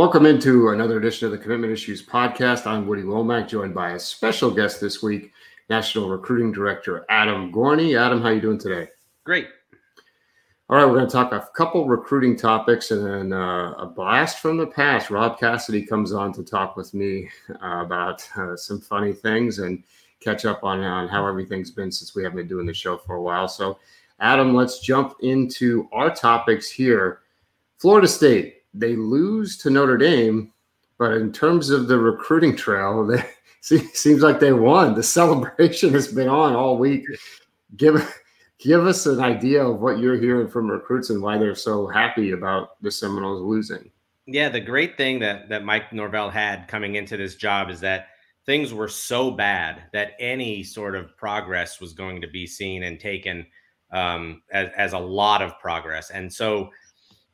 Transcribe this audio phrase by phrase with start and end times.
[0.00, 2.66] Welcome into another edition of the Commitment Issues podcast.
[2.66, 5.30] I'm Woody Wommack, joined by a special guest this week,
[5.68, 8.00] National Recruiting Director Adam Gorney.
[8.00, 8.88] Adam, how are you doing today?
[9.24, 9.48] Great.
[10.70, 14.38] All right, we're going to talk a couple recruiting topics and then uh, a blast
[14.38, 15.10] from the past.
[15.10, 17.28] Rob Cassidy comes on to talk with me
[17.62, 19.84] uh, about uh, some funny things and
[20.20, 23.16] catch up on, on how everything's been since we haven't been doing the show for
[23.16, 23.48] a while.
[23.48, 23.78] So,
[24.18, 27.20] Adam, let's jump into our topics here.
[27.76, 30.52] Florida State they lose to Notre Dame,
[30.98, 33.24] but in terms of the recruiting trail, they
[33.60, 34.94] seems like they won.
[34.94, 37.04] The celebration has been on all week.
[37.76, 38.02] Give
[38.58, 42.32] give us an idea of what you're hearing from recruits and why they're so happy
[42.32, 43.90] about the Seminoles losing.
[44.26, 48.08] Yeah, the great thing that that Mike Norvell had coming into this job is that
[48.46, 52.98] things were so bad that any sort of progress was going to be seen and
[52.98, 53.46] taken
[53.92, 56.10] um, as, as a lot of progress.
[56.10, 56.70] And so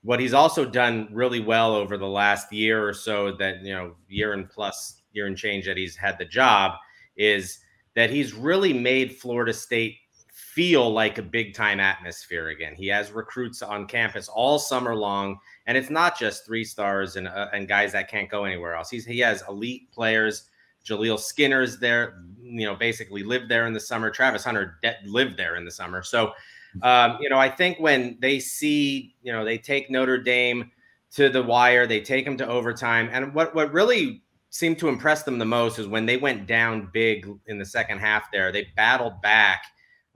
[0.06, 3.92] what he's also done really well over the last year or so that you know
[4.09, 6.72] year and plus year and change that he's had the job
[7.17, 7.58] is
[7.97, 9.97] that he's really made Florida State
[10.31, 12.75] feel like a big time atmosphere again.
[12.77, 17.27] He has recruits on campus all summer long, and it's not just three stars and
[17.27, 18.91] uh, and guys that can't go anywhere else.
[18.91, 20.50] He's he has elite players.
[20.86, 24.09] Jaleel Skinner's there, you know, basically lived there in the summer.
[24.09, 26.00] Travis Hunter de- lived there in the summer.
[26.00, 26.33] So
[26.82, 30.70] um, you know, I think when they see, you know, they take Notre Dame
[31.12, 35.22] to the wire, they take them to overtime, and what what really seemed to impress
[35.22, 38.30] them the most is when they went down big in the second half.
[38.32, 39.62] There, they battled back,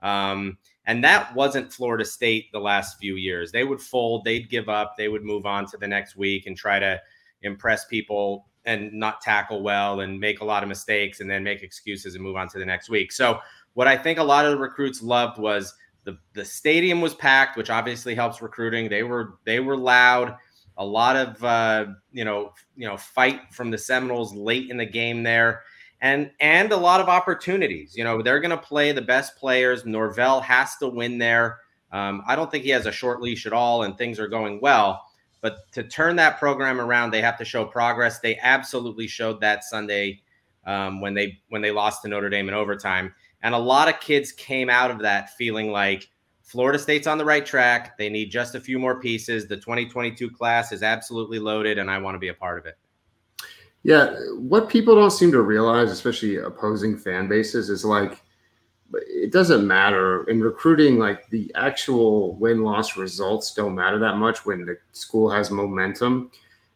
[0.01, 3.51] um, and that wasn't Florida State the last few years.
[3.51, 6.57] They would fold, they'd give up, they would move on to the next week and
[6.57, 6.99] try to
[7.43, 11.63] impress people and not tackle well and make a lot of mistakes and then make
[11.63, 13.11] excuses and move on to the next week.
[13.11, 13.39] So
[13.73, 15.73] what I think a lot of the recruits loved was
[16.03, 18.89] the the stadium was packed, which obviously helps recruiting.
[18.89, 20.35] They were they were loud.
[20.77, 24.85] A lot of uh, you know you know fight from the Seminoles late in the
[24.85, 25.63] game there,
[26.01, 27.95] and and a lot of opportunities.
[27.95, 29.85] You know they're going to play the best players.
[29.85, 31.59] Norvell has to win there.
[31.91, 34.59] Um, I don't think he has a short leash at all, and things are going
[34.61, 35.05] well.
[35.41, 38.19] But to turn that program around, they have to show progress.
[38.19, 40.21] They absolutely showed that Sunday
[40.65, 43.13] um, when they when they lost to Notre Dame in overtime.
[43.43, 46.09] And a lot of kids came out of that feeling like
[46.43, 47.97] Florida State's on the right track.
[47.97, 49.47] They need just a few more pieces.
[49.47, 52.77] The 2022 class is absolutely loaded, and I want to be a part of it.
[53.83, 58.21] Yeah, what people don't seem to realize, especially opposing fan bases, is like
[58.93, 60.99] it doesn't matter in recruiting.
[60.99, 66.31] Like the actual win loss results don't matter that much when the school has momentum,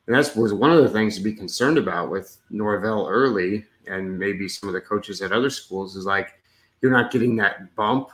[0.07, 4.17] and that was one of the things to be concerned about with Norvell early, and
[4.17, 6.39] maybe some of the coaches at other schools is like
[6.85, 8.09] you're not getting that bump.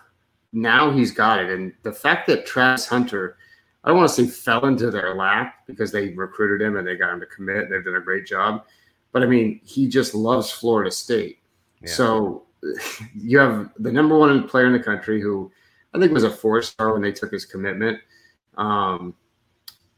[0.54, 1.50] Now he's got it.
[1.50, 3.36] And the fact that Travis Hunter,
[3.84, 6.96] I don't want to say fell into their lap because they recruited him and they
[6.96, 7.70] got him to commit.
[7.70, 8.64] They've done a great job.
[9.12, 11.40] But I mean, he just loves Florida State.
[11.82, 11.90] Yeah.
[11.90, 12.44] So
[13.16, 15.52] you have the number one player in the country who
[15.94, 18.00] I think was a four star when they took his commitment.
[18.56, 19.16] Um,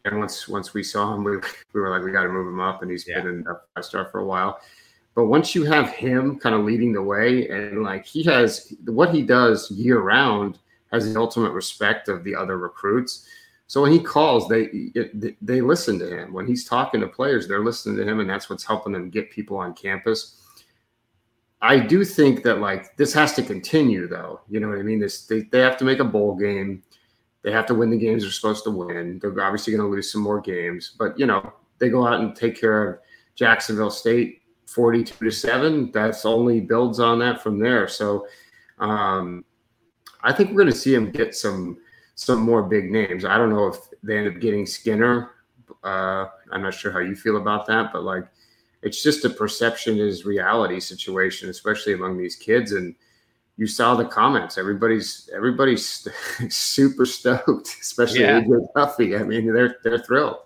[0.06, 1.38] and once once we saw him, we,
[1.73, 3.22] we were like, we got to move him up, and he's yeah.
[3.22, 4.59] been a five star for a while.
[5.16, 9.13] But once you have him kind of leading the way, and like he has what
[9.13, 10.59] he does year round
[10.91, 13.28] has the ultimate respect of the other recruits.
[13.68, 14.91] So when he calls, they
[15.41, 16.34] they listen to him.
[16.34, 19.31] When he's talking to players, they're listening to him, and that's what's helping them get
[19.31, 20.40] people on campus.
[21.62, 24.41] I do think that like this has to continue, though.
[24.50, 25.00] You know what I mean?
[25.00, 26.84] This they, they have to make a bowl game.
[27.41, 29.19] They have to win the games they're supposed to win.
[29.19, 32.35] They're obviously going to lose some more games, but you know they go out and
[32.35, 33.00] take care of
[33.35, 34.43] Jacksonville State
[34.73, 37.88] 42 to 7 that's only builds on that from there.
[37.88, 38.28] So
[38.79, 39.45] um,
[40.23, 41.78] i think we're going to see him get some
[42.16, 43.25] some more big names.
[43.25, 45.31] I don't know if they end up getting skinner
[45.83, 48.25] uh, i'm not sure how you feel about that but like
[48.81, 52.95] it's just a perception is reality situation especially among these kids and
[53.57, 54.57] you saw the comments.
[54.57, 56.07] Everybody's everybody's
[56.50, 58.41] super stoked especially yeah.
[58.41, 59.16] AJ Duffy.
[59.16, 60.38] I mean they're they're thrilled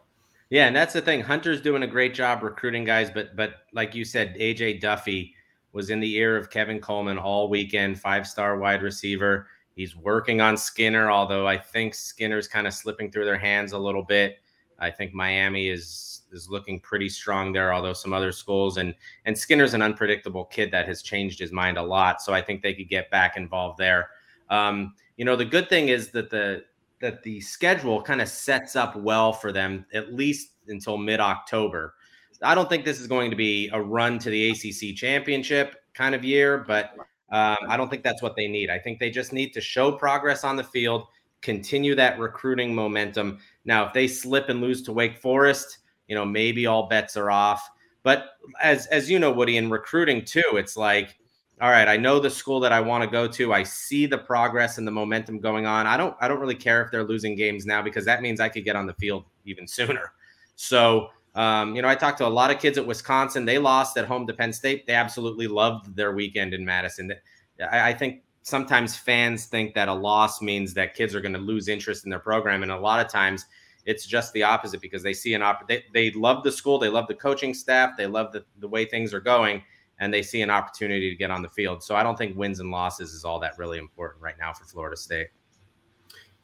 [0.49, 1.21] yeah, and that's the thing.
[1.21, 5.33] Hunter's doing a great job recruiting guys, but but like you said, AJ Duffy
[5.73, 9.47] was in the ear of Kevin Coleman all weekend, five star wide receiver.
[9.75, 13.77] He's working on Skinner, although I think Skinner's kind of slipping through their hands a
[13.77, 14.39] little bit.
[14.79, 18.95] I think Miami is is looking pretty strong there, although some other schools and
[19.25, 22.21] and Skinner's an unpredictable kid that has changed his mind a lot.
[22.21, 24.09] So I think they could get back involved there.
[24.49, 26.63] Um, you know, the good thing is that the
[26.99, 31.95] that the schedule kind of sets up well for them at least until mid October.
[32.41, 36.13] I don't think this is going to be a run to the ACC championship kind
[36.13, 36.93] of year, but
[37.31, 38.69] um, I don't think that's what they need.
[38.69, 41.07] I think they just need to show progress on the field,
[41.41, 43.39] continue that recruiting momentum.
[43.65, 47.31] Now, if they slip and lose to Wake Forest, you know, maybe all bets are
[47.31, 47.67] off.
[48.03, 48.29] But
[48.61, 51.17] as as you know, Woody, in recruiting too, it's like,
[51.59, 53.53] all right, I know the school that I want to go to.
[53.53, 55.87] I see the progress and the momentum going on.
[55.87, 58.49] I don't I don't really care if they're losing games now because that means I
[58.49, 60.13] could get on the field even sooner.
[60.55, 63.45] So um, you know, I talked to a lot of kids at Wisconsin.
[63.45, 64.87] They lost at home to Penn State.
[64.87, 67.13] They absolutely loved their weekend in Madison.
[67.61, 71.39] I, I think sometimes fans think that a loss means that kids are going to
[71.39, 73.45] lose interest in their program, and a lot of times
[73.85, 75.67] it's just the opposite because they see an op.
[75.67, 78.85] They, they love the school, they love the coaching staff, they love the, the way
[78.85, 79.61] things are going,
[79.99, 81.83] and they see an opportunity to get on the field.
[81.83, 84.65] So I don't think wins and losses is all that really important right now for
[84.65, 85.27] Florida State.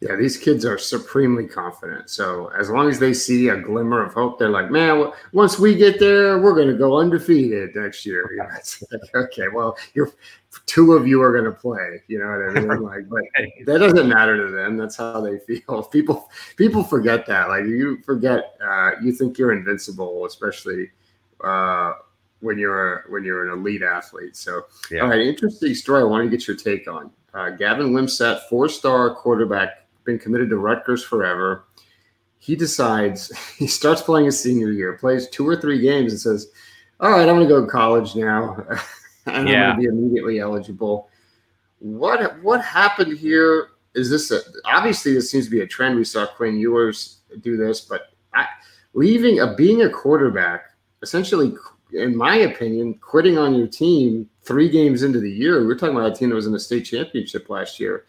[0.04, 2.10] Yeah, these kids are supremely confident.
[2.10, 5.76] So as long as they see a glimmer of hope, they're like, man, once we
[5.76, 8.30] get there, we're going to go undefeated next year.
[8.34, 10.12] You know, it's like, okay, well, you're
[10.66, 12.02] two of you are going to play.
[12.08, 12.84] You know what I mean?
[12.84, 13.24] Like, but
[13.66, 14.76] that doesn't matter to them.
[14.76, 15.84] That's how they feel.
[15.92, 17.48] People, people forget that.
[17.48, 20.92] Like you forget, uh, you think you're invincible, especially
[21.42, 21.94] uh,
[22.44, 24.36] when you're when you're an elite athlete.
[24.36, 25.02] So, yeah.
[25.02, 26.02] all right, interesting story.
[26.02, 27.10] I want to get your take on.
[27.34, 31.66] Uh, Gavin Wimsatt, four-star quarterback been committed to Rutgers forever.
[32.40, 36.52] He decides he starts playing his senior year, plays two or three games, and says,
[37.00, 38.58] "All right, I'm going to go to college now,
[39.26, 39.72] and yeah.
[39.72, 41.10] I'm going to be immediately eligible."
[41.80, 43.70] What what happened here?
[43.96, 45.96] Is this a, obviously this seems to be a trend?
[45.96, 48.48] We saw Quinn Ewers do this, but I,
[48.94, 51.54] leaving a being a quarterback, essentially,
[51.94, 55.62] in my opinion, quitting on your team three games into the year.
[55.62, 58.06] We we're talking about a team that was in the state championship last year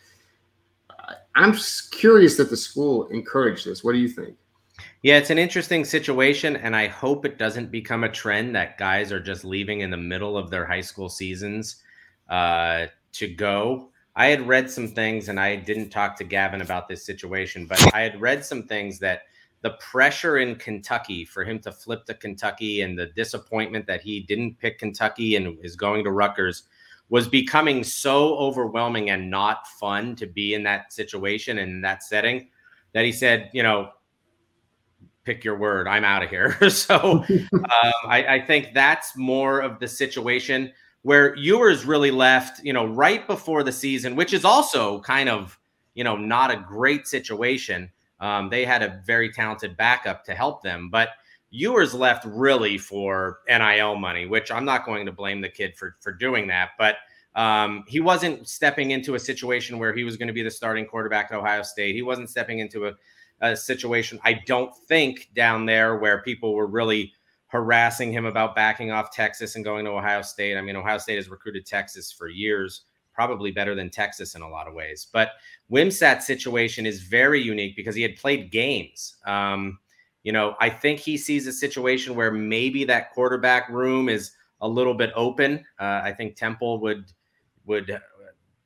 [1.35, 1.55] I'm
[1.91, 3.83] curious that the school encouraged this.
[3.83, 4.37] What do you think?
[5.03, 9.13] Yeah, it's an interesting situation, and I hope it doesn't become a trend that guys
[9.13, 11.77] are just leaving in the middle of their high school seasons
[12.31, 13.91] uh, to go.
[14.17, 17.95] I had read some things, and I didn't talk to Gavin about this situation, but
[17.95, 19.23] I had read some things that
[19.65, 24.21] the pressure in Kentucky for him to flip to Kentucky and the disappointment that he
[24.21, 26.65] didn't pick Kentucky and is going to Rutgers
[27.09, 32.03] was becoming so overwhelming and not fun to be in that situation and in that
[32.03, 32.51] setting
[32.93, 33.89] that he said, you know,
[35.25, 36.69] pick your word, I'm out of here.
[36.69, 37.25] so
[37.55, 42.85] um, I, I, think that's more of the situation where Ewers really left, you know,
[42.85, 45.59] right before the season, which is also kind of,
[45.95, 47.91] you know, not a great situation.
[48.25, 51.11] Um, they had a very talented backup to help them, but
[51.51, 55.97] Ewers left really for NIL money, which I'm not going to blame the kid for
[56.01, 56.97] for doing that, but
[57.35, 60.87] um, he wasn't stepping into a situation where he was going to be the starting
[60.87, 61.95] quarterback at Ohio State.
[61.95, 62.93] He wasn't stepping into a,
[63.41, 67.13] a situation, I don't think, down there where people were really
[67.49, 70.57] harassing him about backing off Texas and going to Ohio State.
[70.57, 72.83] I mean, Ohio State has recruited Texas for years,
[73.15, 75.07] probably better than Texas in a lot of ways.
[75.13, 75.31] But
[75.71, 79.17] Wimsatt's situation is very unique because he had played games.
[79.25, 79.79] Um,
[80.25, 84.69] you know, I think he sees a situation where maybe that quarterback room is a
[84.69, 85.65] little bit open.
[85.79, 87.05] Uh, I think Temple would
[87.67, 87.99] would uh,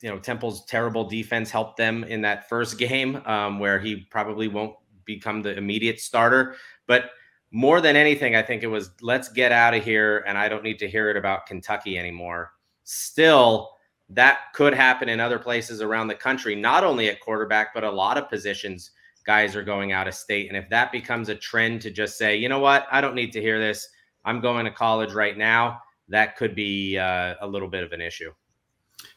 [0.00, 4.49] you know Temple's terrible defense helped them in that first game um, where he probably
[4.49, 4.75] won't
[5.05, 6.55] become the immediate starter.
[6.87, 7.11] But
[7.50, 10.62] more than anything, I think it was let's get out of here, and I don't
[10.62, 12.53] need to hear it about Kentucky anymore.
[12.85, 13.71] Still,
[14.11, 17.91] that could happen in other places around the country, not only at quarterback, but a
[17.91, 18.93] lot of positions
[19.25, 20.49] guys are going out of state.
[20.49, 23.33] And if that becomes a trend to just say, you know what, I don't need
[23.33, 23.87] to hear this,
[24.25, 28.00] I'm going to college right now, that could be uh, a little bit of an
[28.00, 28.33] issue.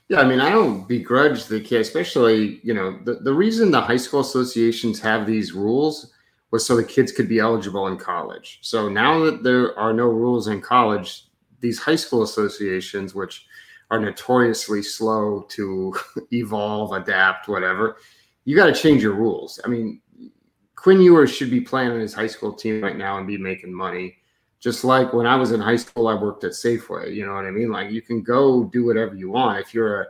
[0.09, 3.79] Yeah, I mean, I don't begrudge the kid, especially, you know, the, the reason the
[3.79, 6.11] high school associations have these rules
[6.51, 8.59] was so the kids could be eligible in college.
[8.61, 11.27] So now that there are no rules in college,
[11.61, 13.45] these high school associations, which
[13.91, 15.93] are notoriously slow to
[16.33, 17.97] evolve, adapt, whatever,
[18.45, 19.59] you got to change your rules.
[19.63, 20.01] I mean,
[20.75, 23.71] Quinn Ewers should be playing on his high school team right now and be making
[23.71, 24.17] money.
[24.59, 27.13] Just like when I was in high school, I worked at Safeway.
[27.13, 27.69] You know what I mean?
[27.69, 29.59] Like you can go do whatever you want.
[29.59, 30.05] If you're a,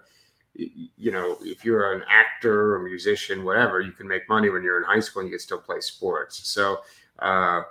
[0.54, 4.78] you know, if you're an actor or musician, whatever, you can make money when you're
[4.78, 6.48] in high school and you can still play sports.
[6.50, 6.82] So,
[7.20, 7.62] uh,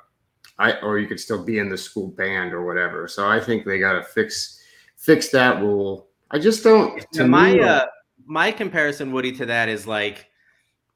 [0.58, 3.06] I or you could still be in the school band or whatever.
[3.08, 4.59] So I think they got to fix
[5.00, 6.08] fix that rule.
[6.30, 7.04] I just don't.
[7.12, 7.86] To my me, uh,
[8.26, 10.30] my comparison, Woody, to that is like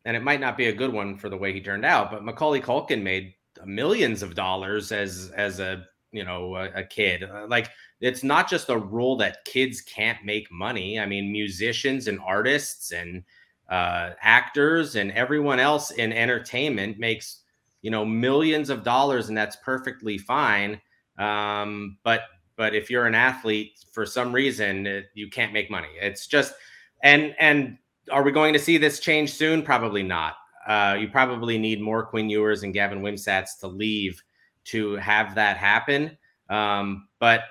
[0.04, 2.24] and it might not be a good one for the way he turned out, but
[2.24, 3.34] Macaulay Culkin made
[3.64, 7.24] millions of dollars as as a you know a, a kid.
[7.24, 7.70] Uh, like
[8.00, 10.98] it's not just a rule that kids can't make money.
[11.00, 13.24] I mean, musicians and artists and
[13.70, 17.40] uh, actors and everyone else in entertainment makes
[17.80, 20.80] you know millions of dollars, and that's perfectly fine.
[21.18, 22.22] Um, but
[22.56, 25.88] but if you're an athlete, for some reason, it, you can't make money.
[26.00, 26.54] It's just
[27.02, 27.78] and and
[28.10, 29.62] are we going to see this change soon?
[29.62, 30.34] Probably not.
[30.66, 34.22] Uh, you probably need more Quinn Ewers and Gavin Wimsatts to leave
[34.64, 36.16] to have that happen.
[36.48, 37.42] Um, but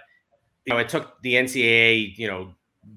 [0.66, 2.54] you know, it took the NCAA, you know,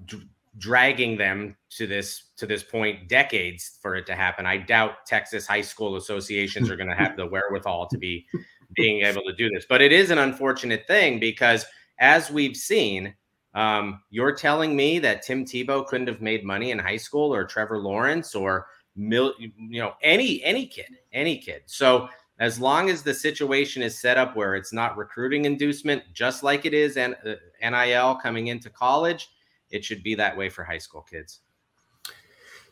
[0.06, 4.46] d- dragging them to this to this point decades for it to happen.
[4.46, 8.26] I doubt Texas high school associations are going to have the wherewithal to be
[8.74, 9.66] being able to do this.
[9.68, 11.66] But it is an unfortunate thing because
[11.98, 13.14] as we've seen,
[13.54, 17.44] um, you're telling me that Tim Tebow couldn't have made money in high school or
[17.44, 21.62] Trevor Lawrence or mil, you know any any kid, any kid.
[21.66, 26.42] So as long as the situation is set up where it's not recruiting inducement, just
[26.42, 29.30] like it is and uh, NIL coming into college,
[29.70, 31.40] it should be that way for high school kids.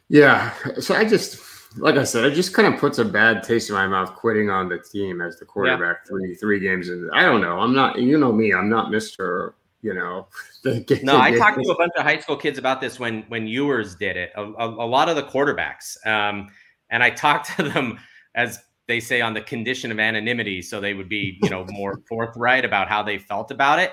[0.09, 0.53] Yeah.
[0.81, 1.37] So I just,
[1.77, 4.51] like I said, it just kind of puts a bad taste in my mouth quitting
[4.51, 6.09] on the team as the quarterback yeah.
[6.09, 6.89] three three games.
[6.89, 7.59] And I don't know.
[7.59, 7.99] I'm not.
[7.99, 8.53] You know me.
[8.53, 9.55] I'm not Mister.
[9.83, 10.29] You know.
[10.65, 13.47] The, no, I talked to a bunch of high school kids about this when when
[13.47, 14.33] Ewers did it.
[14.35, 16.49] A, a, a lot of the quarterbacks, um,
[16.89, 18.01] and I talked to them
[18.35, 22.01] as they say on the condition of anonymity, so they would be you know more
[22.09, 23.93] forthright about how they felt about it.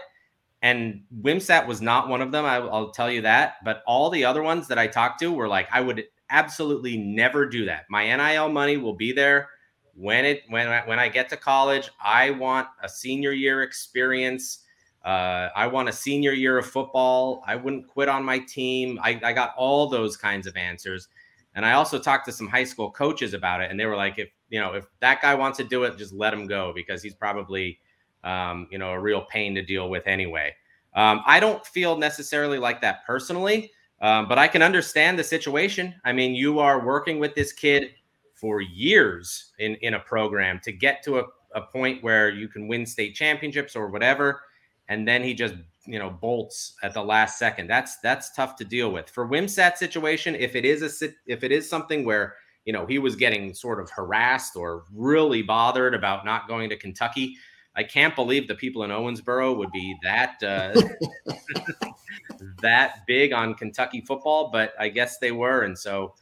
[0.62, 2.46] And Wimsatt was not one of them.
[2.46, 3.56] I, will tell you that.
[3.66, 7.46] But all the other ones that I talked to were like, I would absolutely never
[7.46, 7.86] do that.
[7.90, 9.50] My NIL money will be there
[9.94, 11.90] when it when I, when I get to college.
[12.04, 14.60] I want a senior year experience.
[15.04, 17.44] Uh, I want a senior year of football.
[17.46, 19.00] I wouldn't quit on my team.
[19.02, 21.08] I, I got all those kinds of answers.
[21.56, 24.18] And I also talked to some high school coaches about it, and they were like,
[24.18, 27.04] if you know, if that guy wants to do it, just let him go because
[27.04, 27.80] he's probably
[28.24, 30.54] um, you know, a real pain to deal with anyway.
[30.94, 33.72] Um, I don't feel necessarily like that personally,
[34.02, 35.94] um, but I can understand the situation.
[36.04, 37.92] I mean, you are working with this kid
[38.34, 42.68] for years in, in a program to get to a, a point where you can
[42.68, 44.42] win state championships or whatever.
[44.90, 45.54] And then he just,
[45.86, 47.68] you know, bolts at the last second.
[47.68, 49.10] That's that's tough to deal with.
[49.10, 52.98] For Wimsatt situation, if it is a if it is something where you know he
[52.98, 57.38] was getting sort of harassed or really bothered about not going to Kentucky,
[57.76, 60.80] I can't believe the people in Owensboro would be that uh,
[62.62, 66.14] that big on Kentucky football, but I guess they were, and so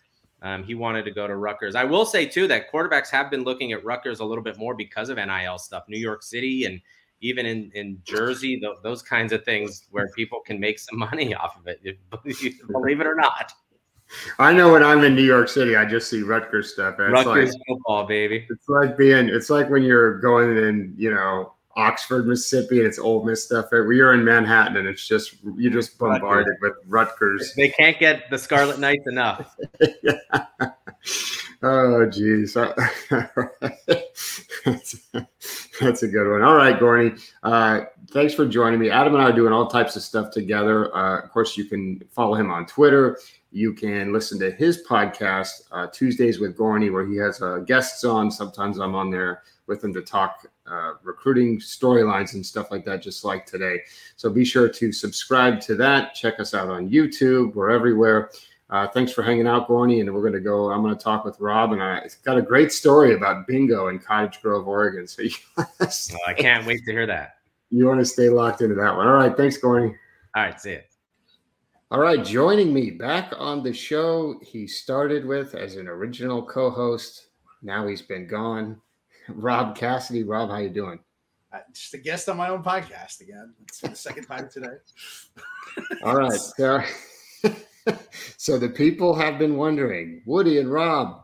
[0.42, 1.76] um, he wanted to go to Rutgers.
[1.76, 4.76] I will say too that quarterbacks have been looking at Rutgers a little bit more
[4.76, 6.80] because of NIL stuff, New York City, and
[7.22, 11.34] even in in Jersey, th- those kinds of things where people can make some money
[11.34, 11.82] off of it,
[12.72, 13.52] believe it or not.
[14.40, 16.96] I know when I'm in New York City, I just see Rutgers stuff.
[17.00, 18.48] It's Rutgers like, football, baby.
[18.50, 19.30] It's like being.
[19.30, 23.68] It's like when you're going in, you know, Oxford, Mississippi, and it's Ole Miss stuff.
[23.72, 26.78] We are in Manhattan, and it's just you're just bombarded Rutgers.
[26.78, 27.54] with Rutgers.
[27.56, 29.56] They can't get the Scarlet Knights enough.
[30.04, 30.20] yeah.
[31.62, 32.54] Oh, geez.
[32.54, 32.74] that's,
[36.04, 36.42] a good one.
[36.42, 37.22] All right, Gorney.
[37.44, 38.90] Uh, thanks for joining me.
[38.90, 40.96] Adam and I are doing all types of stuff together.
[40.96, 43.20] Uh, of course, you can follow him on Twitter.
[43.52, 48.04] You can listen to his podcast, uh, Tuesdays with Gorney, where he has uh, guests
[48.04, 48.30] on.
[48.30, 53.02] Sometimes I'm on there with him to talk uh, recruiting storylines and stuff like that,
[53.02, 53.82] just like today.
[54.18, 56.14] So be sure to subscribe to that.
[56.14, 57.56] Check us out on YouTube.
[57.56, 58.30] We're everywhere.
[58.70, 60.00] Uh, thanks for hanging out, Gorney.
[60.02, 60.72] And we're going to go.
[60.72, 63.98] I'm going to talk with Rob, and I got a great story about bingo in
[63.98, 65.08] Cottage Grove, Oregon.
[65.08, 65.66] So you oh,
[66.28, 67.38] I can't wait to hear that.
[67.72, 69.08] You want to stay locked into that one.
[69.08, 69.36] All right.
[69.36, 69.96] Thanks, Gorney.
[70.36, 70.60] All right.
[70.60, 70.89] See you.
[71.92, 77.30] All right, joining me back on the show, he started with as an original co-host.
[77.64, 78.80] Now he's been gone.
[79.30, 80.22] Rob Cassidy.
[80.22, 81.00] Rob, how you doing?
[81.52, 83.56] Uh, just a guest on my own podcast again.
[83.64, 84.76] It's the second time today.
[86.04, 86.40] All right.
[86.40, 86.80] So,
[88.38, 91.24] so the people have been wondering, Woody and Rob,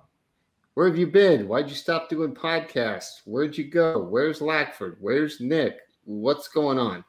[0.74, 1.48] where have you been?
[1.48, 3.22] Why'd you stop doing podcasts?
[3.26, 4.02] Where'd you go?
[4.02, 4.98] Where's Lackford?
[5.00, 5.78] Where's Nick?
[6.06, 7.06] What's going on?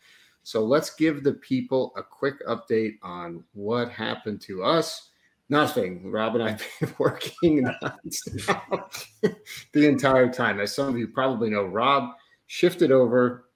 [0.47, 5.11] So let's give the people a quick update on what happened to us.
[5.49, 6.13] Nothing.
[6.13, 7.65] Rob and I have been working
[9.73, 10.61] the entire time.
[10.61, 12.11] As some of you probably know, Rob
[12.47, 13.49] shifted over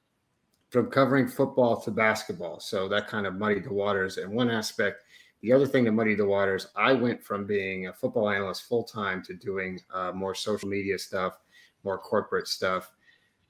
[0.70, 2.58] from covering football to basketball.
[2.58, 5.04] So that kind of muddied the waters in one aspect.
[5.42, 8.82] The other thing that muddied the waters, I went from being a football analyst full
[8.82, 11.38] time to doing uh, more social media stuff,
[11.84, 12.90] more corporate stuff.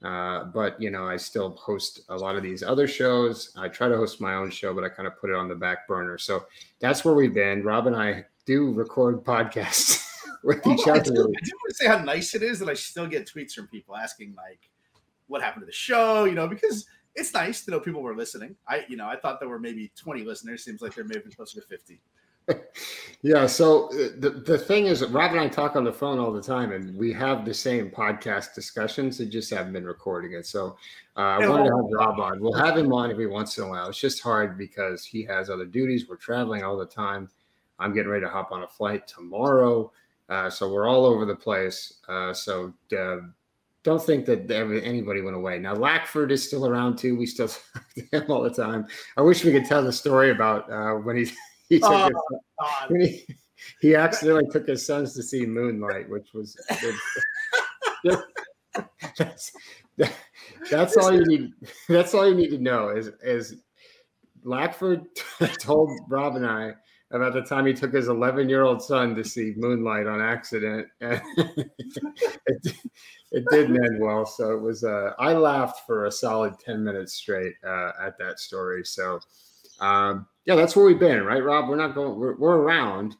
[0.03, 3.53] Uh, but you know, I still host a lot of these other shows.
[3.55, 5.55] I try to host my own show, but I kind of put it on the
[5.55, 6.17] back burner.
[6.17, 6.45] So
[6.79, 7.63] that's where we've been.
[7.63, 10.03] Rob and I do record podcasts
[10.43, 10.99] with each other.
[10.99, 13.27] I do, I do want to say how nice it is that I still get
[13.27, 14.59] tweets from people asking like,
[15.27, 18.55] "What happened to the show?" You know, because it's nice to know people were listening.
[18.67, 20.63] I, you know, I thought there were maybe 20 listeners.
[20.63, 21.99] Seems like there may have been closer to 50.
[23.21, 23.45] yeah.
[23.45, 26.41] So uh, the, the thing is, Rob and I talk on the phone all the
[26.41, 29.17] time, and we have the same podcast discussions.
[29.17, 30.45] They just haven't been recording it.
[30.45, 30.77] So
[31.17, 32.41] uh, I wanted to have Rob on.
[32.41, 33.89] We'll have him on every once in a while.
[33.89, 36.07] It's just hard because he has other duties.
[36.09, 37.29] We're traveling all the time.
[37.79, 39.91] I'm getting ready to hop on a flight tomorrow.
[40.29, 41.95] Uh, so we're all over the place.
[42.07, 43.17] Uh, so uh,
[43.83, 45.59] don't think that anybody went away.
[45.59, 47.17] Now Lackford is still around too.
[47.17, 48.87] We still talk to him all the time.
[49.17, 51.29] I wish we could tell the story about uh, when he
[51.71, 52.09] he took Oh,
[52.89, 53.35] his, he,
[53.79, 56.57] he accidentally took his sons to see Moonlight, which was
[59.17, 59.51] that's
[59.97, 60.15] that-
[60.69, 61.53] that's all you need.
[61.87, 63.55] That's all you need to know is is
[64.43, 65.05] Lackford
[65.59, 66.73] told Rob and I
[67.11, 70.87] about the time he took his 11 year old son to see Moonlight on accident.
[71.01, 72.75] And it,
[73.31, 74.25] it didn't end well.
[74.25, 78.39] So it was, uh, I laughed for a solid 10 minutes straight uh, at that
[78.39, 78.85] story.
[78.85, 79.19] So,
[79.81, 81.69] um, yeah, that's where we've been, right, Rob?
[81.69, 83.15] We're not going, we're, we're around.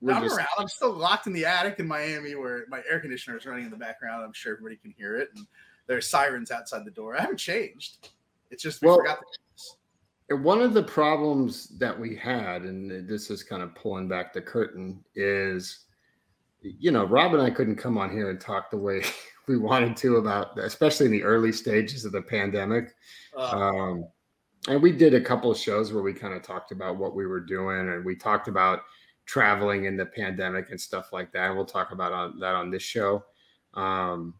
[0.00, 0.48] We're I'm just- around.
[0.58, 3.70] I'm still locked in the attic in Miami where my air conditioner is running in
[3.70, 4.24] the background.
[4.24, 5.28] I'm sure everybody can hear it.
[5.36, 5.46] And
[5.86, 7.16] there's sirens outside the door.
[7.16, 8.08] I haven't changed.
[8.50, 9.18] It's just we Well- forgot.
[9.20, 14.32] The- one of the problems that we had, and this is kind of pulling back
[14.32, 15.86] the curtain, is
[16.62, 19.02] you know, Rob and I couldn't come on here and talk the way
[19.48, 22.94] we wanted to about, especially in the early stages of the pandemic.
[23.36, 24.04] uh, Um,
[24.68, 27.26] and we did a couple of shows where we kind of talked about what we
[27.26, 28.80] were doing, and we talked about
[29.26, 31.54] traveling in the pandemic and stuff like that.
[31.54, 33.24] We'll talk about on, that on this show.
[33.74, 34.34] Um,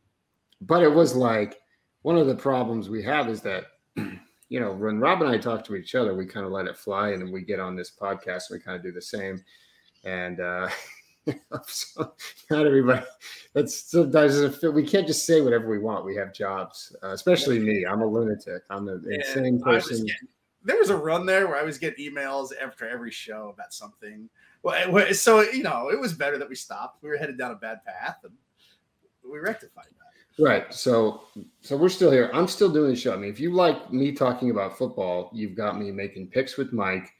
[0.60, 1.58] but it was like
[2.02, 3.64] one of the problems we have is that
[4.48, 6.76] you know when Rob and I talk to each other, we kind of let it
[6.76, 9.42] fly, and then we get on this podcast, and we kind of do the same.
[10.04, 10.68] And uh,
[11.66, 12.14] so
[12.50, 13.04] not everybody
[13.54, 14.72] that still doesn't fit.
[14.72, 16.04] We can't just say whatever we want.
[16.04, 17.84] We have jobs, uh, especially me.
[17.84, 18.62] I'm a lunatic.
[18.70, 20.06] I'm an Yeah, insane I was person.
[20.06, 20.28] getting-
[20.62, 24.28] there was a run there where I was getting emails after every show about something.
[24.62, 27.02] Well, so you know, it was better that we stopped.
[27.02, 28.34] We were headed down a bad path, and
[29.24, 30.42] we rectified that.
[30.42, 30.72] Right.
[30.72, 31.22] So
[31.60, 32.30] so we're still here.
[32.34, 33.14] I'm still doing the show.
[33.14, 36.72] I mean, if you like me talking about football, you've got me making picks with
[36.72, 37.10] Mike.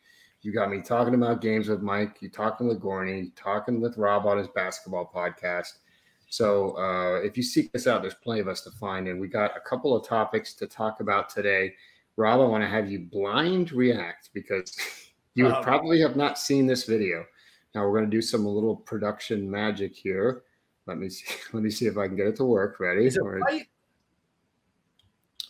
[0.42, 2.16] You got me talking about games with Mike.
[2.20, 5.78] You talking with Gorney, talking with Rob on his basketball podcast.
[6.30, 9.28] So uh, if you seek us out, there's plenty of us to find, and we
[9.28, 11.74] got a couple of topics to talk about today.
[12.16, 14.76] Rob, I want to have you blind react because
[15.34, 15.60] you Oh.
[15.62, 17.24] probably have not seen this video.
[17.74, 20.42] Now we're going to do some little production magic here.
[20.86, 21.34] Let me see.
[21.52, 22.80] Let me see if I can get it to work.
[22.80, 23.06] Ready?
[23.06, 23.66] It right?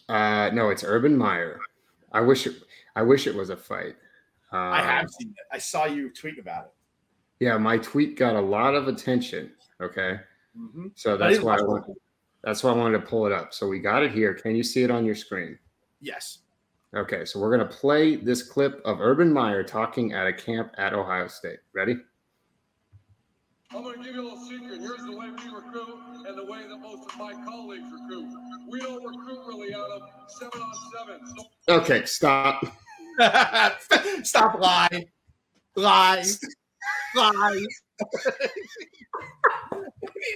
[0.09, 1.61] uh, no, it's Urban Meyer.
[2.13, 2.57] I wish it.
[2.97, 3.95] I wish it was a fight.
[4.53, 5.47] Um, I have seen it.
[5.53, 7.45] I saw you tweet about it.
[7.45, 9.53] Yeah, my tweet got a lot of attention.
[9.81, 10.19] Okay,
[10.59, 10.89] Mm-hmm.
[10.97, 11.99] so that's didn't why I watch want,
[12.43, 13.55] that's why I wanted to pull it up.
[13.55, 14.35] So we got it here.
[14.35, 15.57] Can you see it on your screen?
[16.01, 16.39] Yes.
[16.97, 20.93] Okay, so we're gonna play this clip of Urban Meyer talking at a camp at
[20.93, 21.61] Ohio State.
[21.73, 21.97] Ready?
[23.73, 24.81] I'm going to give you a little secret.
[24.81, 28.29] Here's the way we recruit and the way that most of my colleagues recruit.
[28.69, 31.21] We don't recruit really out of seven on seven.
[31.69, 32.65] So Okay, stop.
[34.23, 35.07] Stop lying.
[35.77, 36.41] Lies.
[37.15, 37.67] Lies.
[39.73, 39.77] I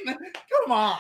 [0.07, 0.17] mean,
[0.65, 0.99] come on.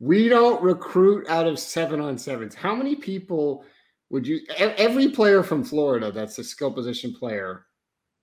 [0.00, 2.54] We don't recruit out of seven on sevens.
[2.54, 3.64] How many people
[4.10, 4.40] would you?
[4.58, 7.66] Every player from Florida that's a skill position player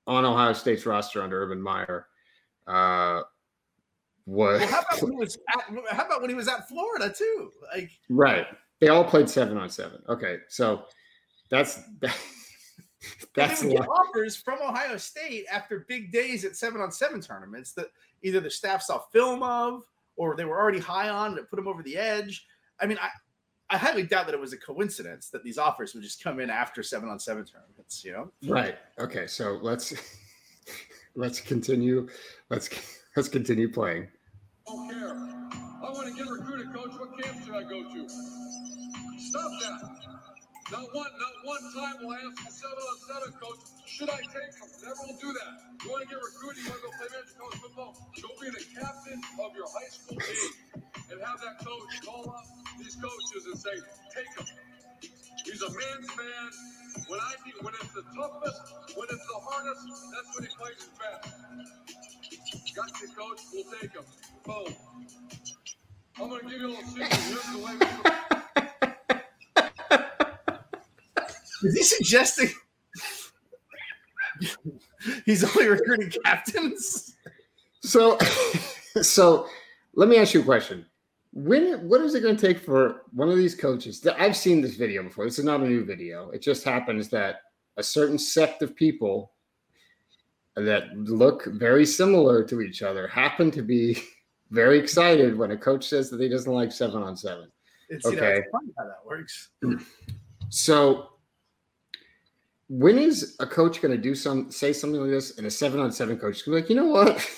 [0.08, 2.08] on Ohio State's roster under Urban Meyer
[2.68, 3.22] uh,
[4.26, 7.14] was Well, how about when he was at, how about when he was at Florida
[7.16, 7.52] too?
[7.74, 8.48] Like right.
[8.80, 10.02] They all played seven on seven.
[10.10, 10.86] Okay, so
[11.52, 11.80] that's
[13.36, 13.88] that's they a lot.
[13.90, 17.88] offers from Ohio State after big days at seven on seven tournaments that
[18.24, 19.84] either the staff saw film of
[20.16, 22.48] or they were already high on that put them over the edge.
[22.80, 23.10] I mean, I,
[23.70, 26.50] I highly doubt that it was a coincidence that these offers would just come in
[26.50, 28.32] after seven on seven tournaments, you know?
[28.48, 28.78] Right.
[29.00, 29.28] Okay.
[29.28, 29.94] So let's
[31.16, 32.08] let's continue.
[32.50, 32.70] Let's
[33.16, 34.08] let's continue playing.
[34.68, 35.10] don't care.
[35.10, 36.92] I want to get recruited, coach.
[36.98, 38.10] What camp should I go to?
[38.10, 40.21] Stop that.
[40.72, 43.60] Not one, not one time will I ask you seven on seven, coach.
[43.86, 44.70] Should I take them?
[44.82, 45.54] Never will do that.
[45.84, 46.64] You want to get recruited?
[46.64, 47.92] You want to go play major college football?
[48.24, 50.52] Go be the captain of your high school team
[51.12, 52.46] and have that coach call up
[52.80, 53.76] these coaches and say,
[54.16, 54.48] take him.
[55.46, 56.50] He's a man's man.
[57.08, 58.62] When I need, when it's the toughest,
[58.96, 59.84] when it's the hardest,
[60.16, 61.28] that's when he plays his best.
[62.76, 63.42] Got Gotcha, coach.
[63.54, 64.08] We'll take him.
[64.46, 64.76] Boom.
[66.20, 67.14] I'm gonna give you a little secret.
[67.14, 67.88] Here's the way we
[71.64, 72.50] Is he suggesting
[75.26, 77.16] he's only recruiting captains?
[77.82, 78.18] So,
[79.02, 79.48] so
[79.96, 80.86] let me ask you a question.
[81.34, 84.06] When what is it going to take for one of these coaches?
[84.18, 85.26] I've seen this video before.
[85.26, 86.30] This is not a new video.
[86.32, 87.42] It just happens that
[87.78, 89.32] a certain sect of people
[90.56, 94.04] that look very similar to each other happen to be
[94.52, 97.50] very excited when a coach says that he doesn't like seven on seven.
[97.90, 98.40] It's, you know, Okay.
[98.40, 99.50] it's funny how that works.
[100.50, 101.11] So,
[102.72, 105.82] when is a coach going to do some say something like this, and a seven
[105.82, 107.30] on seven coach is going to be like, you know what,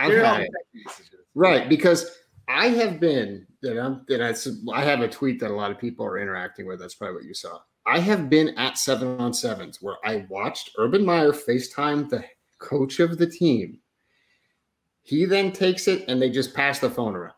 [0.00, 0.50] I've You're not it.
[0.74, 1.22] making decisions.
[1.36, 2.18] Right, because
[2.48, 4.34] I have been that I'm that I,
[4.76, 6.80] I have a tweet that a lot of people are interacting with.
[6.80, 7.60] That's probably what you saw.
[7.86, 12.24] I have been at seven on sevens where I watched Urban Meyer FaceTime the
[12.58, 13.78] coach of the team.
[15.02, 17.34] He then takes it and they just pass the phone around.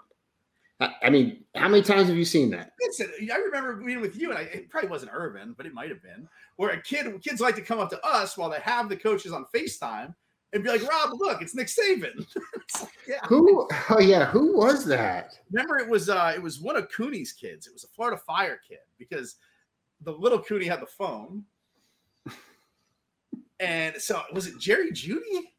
[0.80, 2.72] I mean, how many times have you seen that?
[2.80, 5.88] Listen, I remember being with you, and I, it probably wasn't Urban, but it might
[5.88, 8.88] have been, where a kid, kids like to come up to us while they have
[8.88, 10.14] the coaches on FaceTime
[10.52, 12.26] and be like, Rob, look, it's Nick Saban.
[12.54, 13.20] it's like, yeah.
[13.26, 13.68] Who?
[13.90, 15.34] Oh yeah, who was that?
[15.52, 17.66] Remember, it was uh, it was one of Cooney's kids.
[17.66, 19.36] It was a Florida Fire kid because
[20.02, 21.44] the little Cooney had the phone,
[23.60, 25.53] and so was it Jerry Jeudy?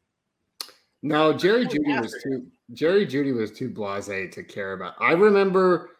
[1.02, 2.46] No, Jerry Jeudy was too.
[2.72, 4.94] Jerry Jeudy was too blasé to care about.
[5.00, 5.90] I remember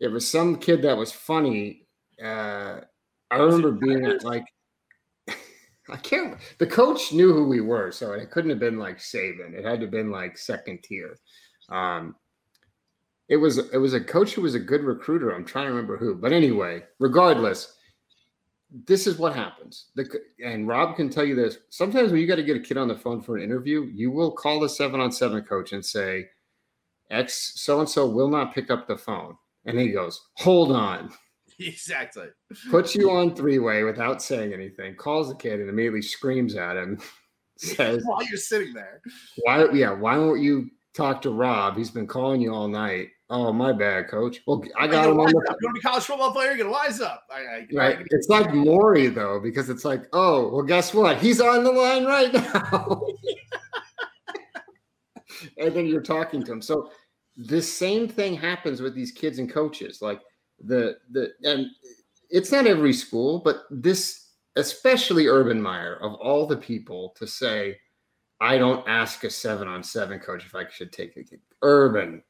[0.00, 1.86] it was some kid that was funny.
[2.22, 2.80] Uh,
[3.30, 4.44] I remember being at like
[5.90, 6.38] I can't.
[6.58, 9.54] The coach knew who we were, so it couldn't have been like Saban.
[9.54, 11.16] It had to have been like second tier.
[11.68, 12.16] Um,
[13.28, 15.30] it was it was a coach who was a good recruiter.
[15.30, 17.74] I'm trying to remember who, but anyway, regardless,
[18.86, 19.86] this is what happens.
[19.94, 20.08] The,
[20.44, 21.58] and Rob can tell you this.
[21.70, 24.10] Sometimes when you got to get a kid on the phone for an interview, you
[24.10, 26.26] will call the seven on seven coach and say,
[27.10, 31.10] "X so and so will not pick up the phone," and he goes, "Hold on."
[31.60, 32.26] Exactly.
[32.68, 36.76] Puts you on three way without saying anything, calls the kid and immediately screams at
[36.76, 36.98] him,
[37.56, 39.00] says, While you're sitting there.
[39.44, 41.76] Why yeah, why won't you talk to Rob?
[41.76, 43.10] He's been calling you all night.
[43.30, 44.42] Oh, my bad, coach.
[44.46, 46.70] Well, I got him on the You want to be college football player, you're gonna
[46.70, 47.24] wise up.
[47.30, 47.98] I, I, right.
[47.98, 51.18] I, it's like Maury though, because it's like, oh, well, guess what?
[51.18, 53.02] He's on the line right now.
[55.58, 56.62] and then you're talking to him.
[56.62, 56.90] So
[57.36, 60.02] this same thing happens with these kids and coaches.
[60.02, 60.20] Like
[60.62, 61.66] the the and
[62.30, 67.78] it's not every school, but this especially Urban Meyer of all the people to say,
[68.40, 71.40] I don't ask a seven on seven coach if I should take a kid.
[71.62, 72.22] Urban,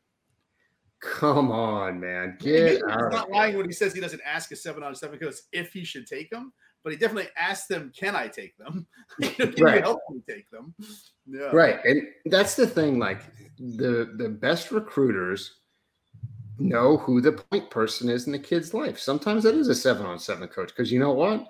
[1.05, 3.13] come on, man, get He's out.
[3.13, 5.85] not lying when he says he doesn't ask a seven on seven coach if he
[5.85, 8.87] should take them, but he definitely asks them, "Can I take them?
[9.23, 9.77] Can right.
[9.77, 10.75] you help me take them?"
[11.27, 11.51] Yeah.
[11.53, 12.99] Right, and that's the thing.
[12.99, 13.23] Like
[13.59, 15.61] the the best recruiters
[16.59, 18.99] know who the point person is in the kid's life.
[18.99, 21.49] Sometimes that is a seven on seven coach because you know what?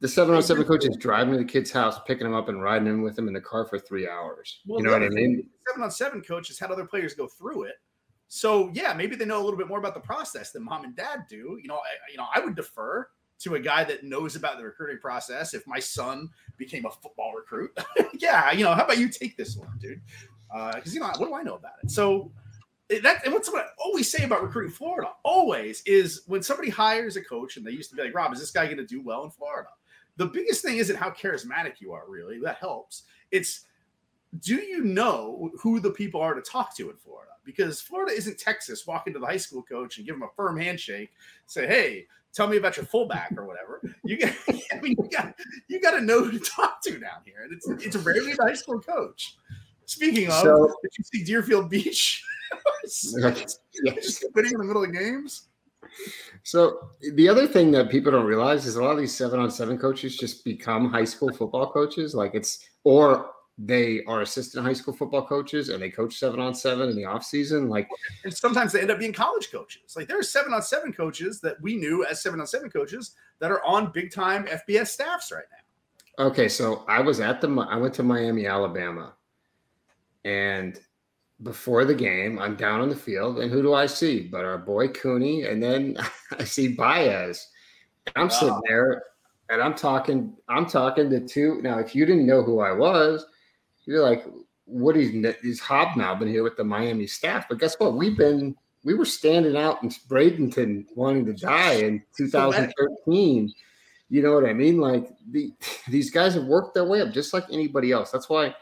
[0.00, 2.62] The seven on seven coach is driving to the kid's house, picking him up, and
[2.62, 4.60] riding in with him in the car for three hours.
[4.66, 5.48] Well, you know what I mean?
[5.68, 7.74] Seven on seven coach has had other players go through it.
[8.28, 10.96] So yeah, maybe they know a little bit more about the process than mom and
[10.96, 11.58] dad do.
[11.60, 13.08] You know, I, you know, I would defer
[13.40, 15.54] to a guy that knows about the recruiting process.
[15.54, 17.76] If my son became a football recruit,
[18.18, 20.00] yeah, you know, how about you take this one, dude?
[20.48, 21.90] Because uh, you know, what do I know about it?
[21.90, 22.32] So
[22.88, 27.16] that and what's what I always say about recruiting Florida always is when somebody hires
[27.16, 29.02] a coach and they used to be like, Rob, is this guy going to do
[29.02, 29.70] well in Florida?
[30.16, 32.38] The biggest thing isn't how charismatic you are, really.
[32.40, 33.04] That helps.
[33.30, 33.66] It's
[34.40, 37.32] do you know who the people are to talk to in Florida?
[37.44, 38.86] Because Florida isn't Texas.
[38.86, 41.12] Walk into the high school coach and give him a firm handshake,
[41.46, 44.32] say, "Hey, tell me about your fullback or whatever." You got,
[44.72, 45.34] I mean, you got,
[45.68, 48.42] you got to know who to talk to down here, and it's it's rarely the
[48.42, 49.36] high school coach.
[49.86, 52.24] Speaking of, so, did you see Deerfield Beach?
[52.84, 55.48] just quitting in the middle of games.
[56.42, 59.50] So the other thing that people don't realize is a lot of these seven on
[59.50, 62.14] seven coaches just become high school football coaches.
[62.14, 66.54] Like it's or they are assistant high school football coaches and they coach seven on
[66.54, 67.68] seven in the off season.
[67.68, 67.88] Like
[68.24, 69.94] and sometimes they end up being college coaches.
[69.96, 73.12] Like there are seven on seven coaches that we knew as seven on seven coaches
[73.38, 76.26] that are on big time FBS staffs right now.
[76.26, 79.14] Okay, so I was at the I went to Miami, Alabama,
[80.24, 80.80] and
[81.42, 84.20] before the game, I'm down on the field, and who do I see?
[84.20, 85.96] But our boy Cooney, and then
[86.38, 87.48] I see Baez.
[88.06, 88.28] And I'm wow.
[88.28, 89.02] sitting there,
[89.50, 90.36] and I'm talking.
[90.48, 91.60] I'm talking to two.
[91.62, 93.26] Now, if you didn't know who I was,
[93.86, 94.24] you're like,
[94.64, 95.10] "What is
[95.42, 97.94] he's hobnobbing here with the Miami staff?" But guess what?
[97.94, 103.52] We've been we were standing out in Bradenton wanting to die in 2013.
[104.10, 104.78] You know what I mean?
[104.78, 105.52] Like the,
[105.88, 108.10] these guys have worked their way up just like anybody else.
[108.10, 108.54] That's why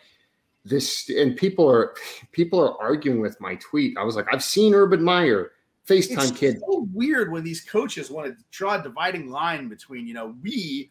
[0.64, 1.94] this and people are
[2.30, 3.98] people are arguing with my tweet.
[3.98, 5.50] I was like, I've seen Urban Meyer
[5.86, 6.54] FaceTime it's kid.
[6.56, 10.34] It's so weird when these coaches want to draw a dividing line between you know
[10.42, 10.90] we,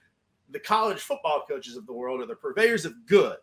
[0.49, 3.37] the college football coaches of the world, are the purveyors of good,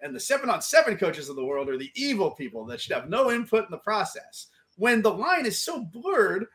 [0.00, 2.94] and the seven on seven coaches of the world are the evil people that should
[2.94, 4.48] have no input in the process.
[4.76, 6.46] When the line is so blurred,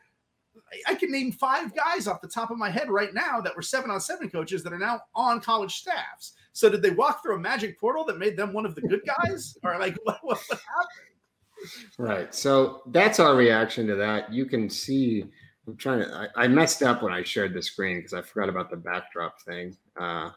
[0.86, 3.62] I can name five guys off the top of my head right now that were
[3.62, 6.34] seven on seven coaches that are now on college staffs.
[6.52, 9.02] So did they walk through a magic portal that made them one of the good
[9.04, 11.88] guys, or like what, what, happened?
[11.98, 12.34] Right.
[12.34, 14.32] So that's our reaction to that.
[14.32, 15.24] You can see.
[15.66, 16.28] I'm trying to.
[16.36, 19.40] I, I messed up when I shared the screen because I forgot about the backdrop
[19.42, 19.76] thing.
[19.98, 20.30] Uh,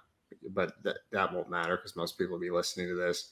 [0.53, 3.31] but that that won't matter because most people will be listening to this.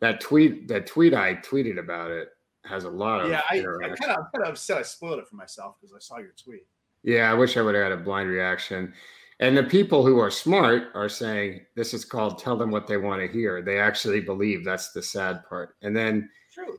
[0.00, 2.28] That tweet, that tweet I tweeted about it.
[2.64, 5.28] has a lot of Yeah, I, I kind of kind of upset I spoiled it
[5.28, 6.66] for myself because I saw your tweet.
[7.02, 8.92] Yeah, I wish I would have had a blind reaction.
[9.40, 12.98] And the people who are smart are saying this is called tell them what they
[12.98, 13.62] want to hear.
[13.62, 15.76] They actually believe that's the sad part.
[15.80, 16.78] And then True.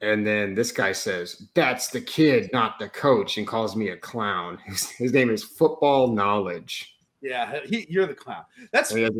[0.00, 3.96] and then this guy says, That's the kid, not the coach, and calls me a
[3.96, 4.58] clown.
[4.66, 6.96] His, his name is Football Knowledge.
[7.22, 8.44] Yeah, he, you're the clown.
[8.72, 9.12] That's oh, he has-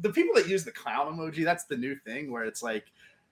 [0.00, 1.44] the people that use the clown emoji.
[1.44, 2.86] That's the new thing where it's like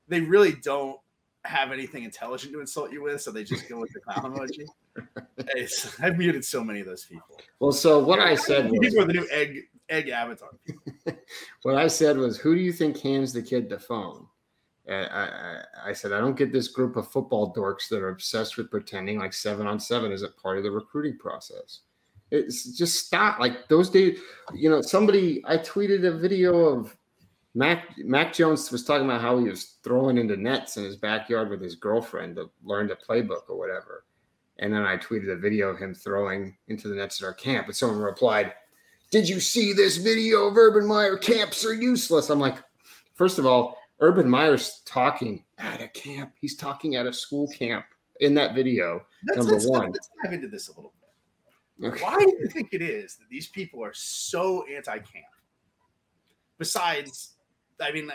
[0.08, 0.98] they really don't
[1.44, 4.66] have anything intelligent to insult you with, so they just go with the clown emoji.
[5.56, 7.40] It's, I've muted so many of those people.
[7.58, 10.50] Well, so what I said was are the new egg egg avatar.
[11.62, 14.26] what I said was, who do you think hands the kid the phone?
[14.88, 18.56] I, I, I said, I don't get this group of football dorks that are obsessed
[18.56, 21.80] with pretending like seven on seven isn't part of the recruiting process.
[22.32, 23.38] It's just stop.
[23.38, 24.18] Like those days,
[24.54, 26.96] you know, somebody, I tweeted a video of
[27.54, 31.50] Mac, Mac Jones was talking about how he was throwing into nets in his backyard
[31.50, 34.06] with his girlfriend to learn the playbook or whatever.
[34.58, 37.66] And then I tweeted a video of him throwing into the nets at our camp.
[37.66, 38.54] And someone replied,
[39.10, 41.18] did you see this video of Urban Meyer?
[41.18, 42.30] Camps are useless.
[42.30, 42.56] I'm like,
[43.14, 46.32] first of all, Urban Meyer's talking at a camp.
[46.40, 47.84] He's talking at a school camp
[48.20, 49.04] in that video.
[49.28, 49.92] Let's, Number let's, one.
[49.92, 51.01] let's dive into this a little bit.
[51.82, 52.02] Okay.
[52.02, 55.24] Why do you think it is that these people are so anti-camp?
[56.58, 57.34] Besides,
[57.80, 58.10] I mean,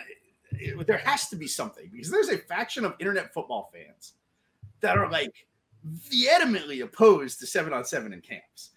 [0.52, 4.14] it- there has to be something because there's a faction of internet football fans
[4.80, 5.34] that are like
[5.84, 8.72] vehemently opposed to seven on seven in camps.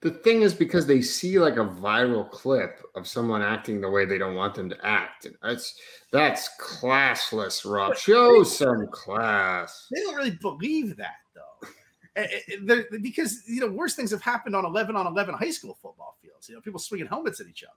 [0.00, 4.04] The thing is because they see like a viral clip of someone acting the way
[4.04, 5.26] they don't want them to act.
[5.26, 5.78] And that's
[6.10, 7.96] that's classless, Rob.
[7.96, 9.86] Show some class.
[9.92, 11.40] They don't really believe that though.
[12.14, 15.50] Eh, eh, they're- because you know worse things have happened on 11 on 11 high
[15.50, 16.48] school football fields.
[16.48, 17.72] You know people swinging helmets at each other.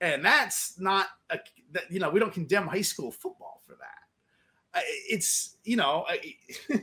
[0.00, 1.38] And that's not a
[1.72, 4.82] that you know we don't condemn high school football for that.
[5.08, 6.36] It's you know I,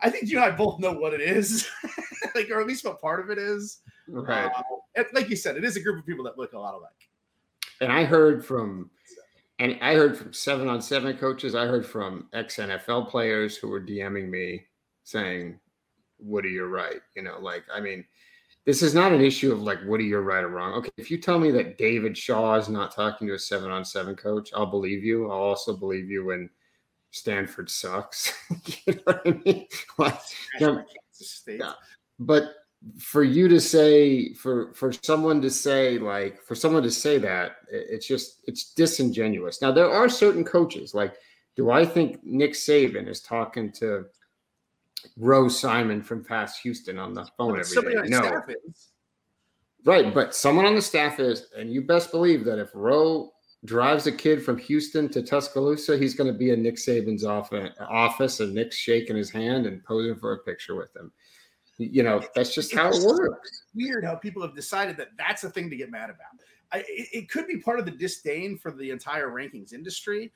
[0.00, 1.68] I think you and I both know what it is
[2.34, 3.80] like or at least what part of it is.
[4.08, 4.50] Right.
[4.54, 4.62] Uh,
[4.96, 7.08] and like you said it is a group of people that look a lot alike.
[7.80, 8.90] And I heard from
[9.60, 11.54] and I heard from seven on seven coaches.
[11.54, 14.64] I heard from ex NFL players who were DMing me
[15.04, 15.58] saying,
[16.18, 17.00] Woody, you're right.
[17.16, 18.04] You know, like, I mean,
[18.64, 20.72] this is not an issue of like, Woody, you're right or wrong.
[20.74, 23.84] Okay, if you tell me that David Shaw is not talking to a seven on
[23.84, 25.30] seven coach, I'll believe you.
[25.30, 26.50] I'll also believe you when
[27.10, 28.32] Stanford sucks.
[28.86, 29.66] you know what I mean?
[29.98, 30.18] Like,
[30.60, 30.82] National Yeah.
[30.82, 31.60] Kansas State.
[31.60, 31.72] Yeah.
[32.18, 32.54] but
[33.00, 37.56] for you to say for for someone to say like for someone to say that
[37.72, 41.14] it's just it's disingenuous now there are certain coaches like
[41.56, 44.04] do i think nick saban is talking to
[45.16, 48.42] rose simon from past houston on the phone every Somebody day no
[49.84, 53.32] right but someone on the staff is and you best believe that if roe
[53.64, 57.52] drives a kid from houston to tuscaloosa he's going to be in nick saban's off-
[57.80, 61.10] office and nick's shaking his hand and posing for a picture with him
[61.78, 65.50] you know that's just how it works weird how people have decided that that's a
[65.50, 66.44] thing to get mad about.
[66.70, 70.32] I, it, it could be part of the disdain for the entire rankings industry.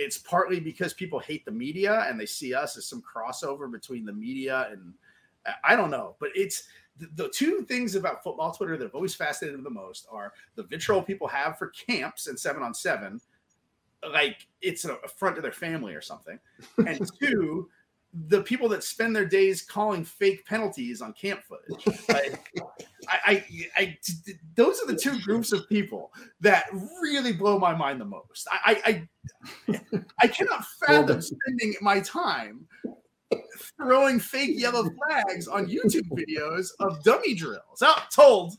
[0.00, 4.06] It's partly because people hate the media and they see us as some crossover between
[4.06, 4.94] the media and
[5.64, 6.64] I- don't know, but it's
[6.96, 10.32] the, the two things about football Twitter that have always fascinated me the most are
[10.54, 13.20] the vitriol people have for camps and seven on seven,
[14.10, 16.38] like it's an affront to their family or something,
[16.86, 17.68] and two,
[18.12, 21.86] the people that spend their days calling fake penalties on camp footage.
[22.08, 22.50] Like,
[23.08, 23.44] I, I,
[23.76, 23.98] I,
[24.56, 26.66] those are the two groups of people that
[27.02, 28.48] really blow my mind the most.
[28.50, 29.06] I,
[29.68, 29.78] I,
[30.20, 32.66] I, cannot fathom spending my time
[33.76, 37.82] throwing fake yellow flags on YouTube videos of dummy drills.
[37.82, 38.54] Out told.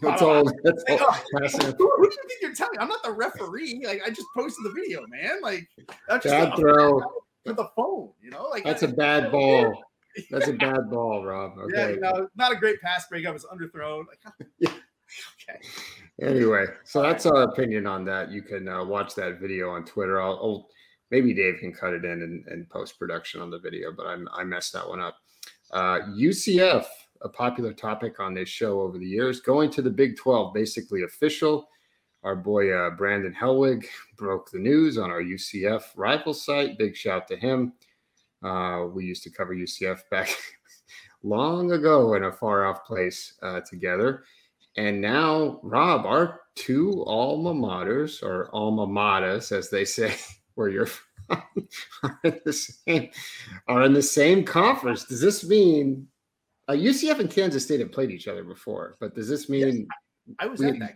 [0.00, 0.44] That's all.
[0.62, 0.98] That's all.
[1.00, 1.22] oh,
[1.76, 2.78] who, who do you think you're telling?
[2.78, 3.82] I'm not the referee.
[3.84, 5.40] Like I just posted the video, man.
[5.42, 5.68] Like
[6.08, 7.00] that's just Bad throw.
[7.44, 8.10] With the phone.
[8.22, 9.82] You know, like That's a bad ball.
[10.30, 11.52] That's a bad ball, Rob.
[11.72, 11.94] Yeah, Okay.
[11.94, 13.34] you know, not a great pass breakup.
[13.34, 14.04] It's underthrown.
[14.06, 14.70] Like, Yeah.
[15.48, 15.60] okay.
[16.20, 18.30] Anyway, so that's our opinion on that.
[18.30, 20.20] You can uh, watch that video on Twitter.
[20.20, 20.68] I'll, I'll
[21.10, 24.16] maybe Dave can cut it in and, and post production on the video, but I,
[24.34, 25.16] I messed that one up.
[25.70, 26.84] Uh, UCF,
[27.22, 31.04] a popular topic on this show over the years, going to the Big 12, basically
[31.04, 31.68] official.
[32.24, 36.76] Our boy uh, Brandon Helwig broke the news on our UCF rival site.
[36.78, 37.72] Big shout to him.
[38.42, 40.28] Uh, we used to cover UCF back
[41.22, 44.24] long ago in a far off place uh, together.
[44.76, 50.14] And now, Rob, our two alma maters, or alma maters, as they say,
[50.54, 51.42] where you're from,
[52.02, 53.10] are in the same,
[53.68, 55.04] are in the same conference.
[55.04, 56.06] Does this mean
[56.68, 58.96] uh, UCF and Kansas State have played each other before?
[59.00, 59.86] But does this mean
[60.40, 60.94] I was We- at that.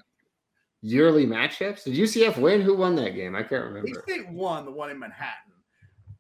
[0.83, 1.85] Yearly matchups?
[1.85, 2.61] Did UCF win?
[2.61, 3.35] Who won that game?
[3.35, 3.89] I can't remember.
[4.03, 5.53] State won the one in Manhattan,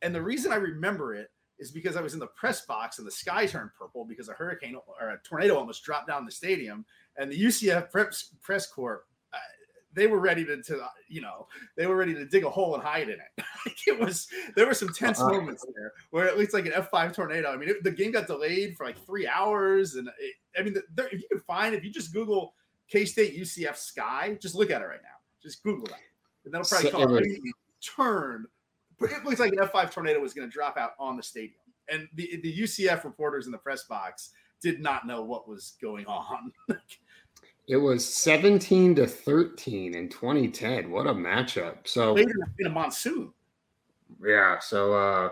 [0.01, 3.07] And the reason I remember it is because I was in the press box and
[3.07, 6.85] the sky turned purple because a hurricane or a tornado almost dropped down the stadium.
[7.17, 9.39] And the UCF press, press corps, uh,
[9.93, 11.47] they were ready to, to, you know,
[11.77, 13.45] they were ready to dig a hole and hide in it.
[13.87, 15.31] it was, there were some tense uh-huh.
[15.31, 17.53] moments there where at least like an F5 tornado.
[17.53, 19.95] I mean, it, the game got delayed for like three hours.
[19.97, 22.55] And it, I mean, the, the, if you can find, if you just Google
[22.93, 25.09] K State UCF sky, just look at it right now.
[25.43, 26.01] Just Google that.
[26.45, 27.55] And that'll probably so, it
[27.97, 28.47] turned
[29.11, 31.55] it looks like an F5 tornado was going to drop out on the stadium.
[31.89, 36.07] And the, the UCF reporters in the press box did not know what was going
[36.07, 36.53] on.
[37.67, 40.91] it was 17 to 13 in 2010.
[40.91, 41.79] What a matchup.
[41.85, 43.33] So later in a monsoon.
[44.25, 44.59] Yeah.
[44.61, 45.31] So uh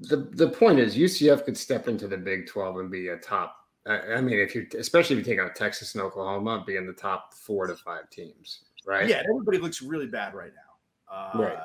[0.00, 3.56] the the point is UCF could step into the Big 12 and be a top.
[3.88, 6.92] I mean, if you especially if you take out Texas and Oklahoma, be in the
[6.92, 9.08] top four to five teams, right?
[9.08, 11.14] Yeah, everybody looks really bad right now.
[11.14, 11.58] Uh, right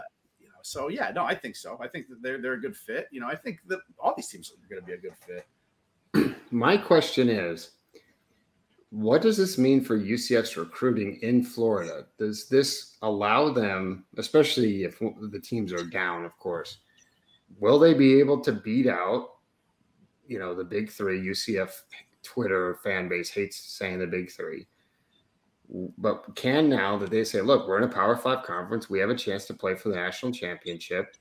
[0.64, 1.78] so yeah, no, I think so.
[1.82, 3.08] I think that they're they're a good fit.
[3.12, 6.36] You know, I think that all these teams are going to be a good fit.
[6.52, 7.72] My question is,
[8.90, 12.06] what does this mean for UCF's recruiting in Florida?
[12.18, 16.78] Does this allow them, especially if the teams are down, of course,
[17.60, 19.32] will they be able to beat out,
[20.28, 21.22] you know, the big three?
[21.22, 21.72] UCF
[22.24, 24.68] Twitter fan base hates saying the big three
[25.98, 29.10] but can now that they say, look, we're in a Power Five conference, we have
[29.10, 31.16] a chance to play for the national championship.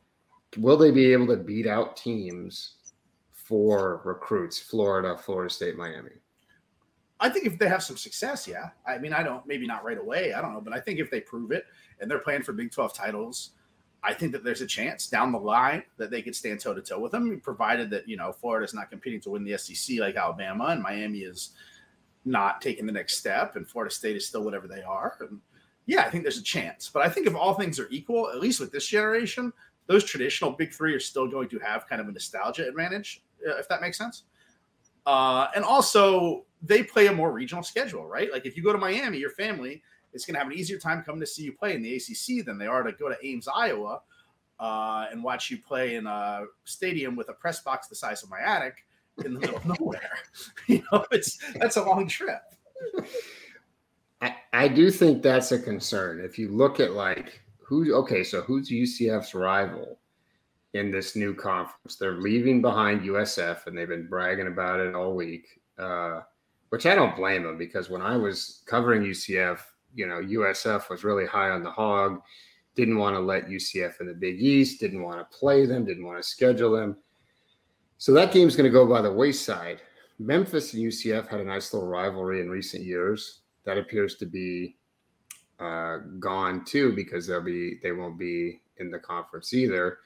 [0.58, 2.76] Will they be able to beat out teams
[3.30, 6.10] for recruits, Florida, Florida State, Miami?
[7.20, 8.70] I think if they have some success, yeah.
[8.86, 10.34] I mean, I don't, maybe not right away.
[10.34, 11.64] I don't know, but I think if they prove it
[12.00, 13.52] and they're playing for Big 12 titles,
[14.04, 16.82] I think that there's a chance down the line that they could stand toe to
[16.82, 20.16] toe with them, provided that, you know, Florida's not competing to win the SEC like
[20.16, 21.50] Alabama and Miami is
[22.24, 25.16] not taking the next step, and Florida State is still whatever they are.
[25.20, 25.40] And
[25.86, 26.90] yeah, I think there's a chance.
[26.92, 29.52] But I think if all things are equal, at least with this generation,
[29.86, 33.56] those traditional big three are still going to have kind of a nostalgia advantage, uh,
[33.56, 34.24] if that makes sense.
[35.06, 38.30] Uh, and also, they play a more regional schedule, right?
[38.32, 41.02] Like if you go to Miami, your family is going to have an easier time
[41.02, 43.48] coming to see you play in the ACC than they are to go to Ames,
[43.48, 44.00] Iowa,
[44.60, 48.30] uh, and watch you play in a stadium with a press box the size of
[48.30, 48.84] my attic
[49.24, 50.18] in the middle of nowhere.
[50.68, 52.42] you know, it's that's a long trip.
[54.20, 56.20] I, I do think that's a concern.
[56.20, 59.98] If you look at like who okay, so who's UCF's rival
[60.74, 61.96] in this new conference?
[61.96, 65.60] They're leaving behind USF and they've been bragging about it all week.
[65.78, 66.20] Uh,
[66.72, 69.58] which I don't blame them because when I was covering UCF,
[69.94, 72.20] you know, USF was really high on the hog,
[72.74, 76.06] didn't want to let UCF in the Big East, didn't want to play them, didn't
[76.06, 76.96] want to schedule them.
[77.98, 79.80] So that game's going to go by the wayside.
[80.18, 83.40] Memphis and UCF had a nice little rivalry in recent years.
[83.64, 84.76] That appears to be
[85.60, 89.98] uh, gone too because they'll be they won't be in the conference either.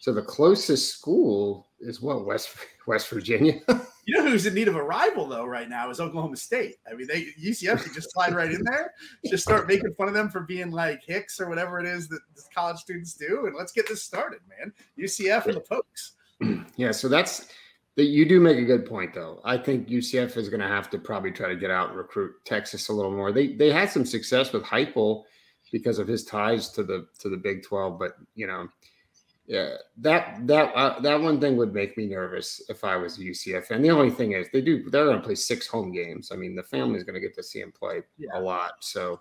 [0.00, 2.50] So the closest school is what West
[2.86, 3.60] West Virginia.
[4.06, 6.76] you know who's in need of a rival though right now is Oklahoma State.
[6.90, 8.92] I mean, they UCF could just slide right in there,
[9.26, 12.20] just start making fun of them for being like Hicks or whatever it is that
[12.54, 14.72] college students do, and let's get this started, man.
[14.98, 16.12] UCF and the Pokes.
[16.76, 17.48] yeah, so that's
[17.96, 19.40] that you do make a good point though.
[19.44, 22.32] I think UCF is going to have to probably try to get out and recruit
[22.44, 23.32] Texas a little more.
[23.32, 25.24] They they had some success with Heupel
[25.72, 28.68] because of his ties to the to the Big 12, but you know,
[29.50, 33.72] yeah, that that uh, that one thing would make me nervous if I was UCF.
[33.72, 36.30] And the only thing is, they do they're going to play six home games.
[36.32, 38.28] I mean, the family's going to get to see him play yeah.
[38.34, 38.74] a lot.
[38.78, 39.18] So,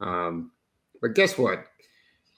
[0.00, 0.50] um,
[1.00, 1.64] but guess what?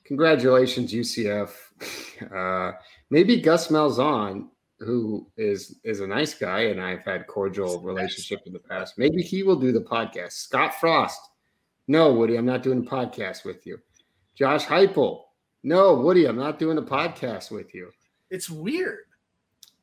[0.05, 1.51] Congratulations, UCF.
[2.21, 2.73] Uh,
[3.09, 4.49] maybe Gus Malzahn,
[4.79, 8.99] who is is a nice guy, and I've had cordial relationship in the past.
[8.99, 10.33] Maybe he will do the podcast.
[10.33, 11.19] Scott Frost,
[11.89, 13.79] no, Woody, I'm not doing a podcast with you.
[14.35, 15.23] Josh Heupel,
[15.63, 17.91] no, Woody, I'm not doing a podcast with you.
[18.31, 19.05] It's weird.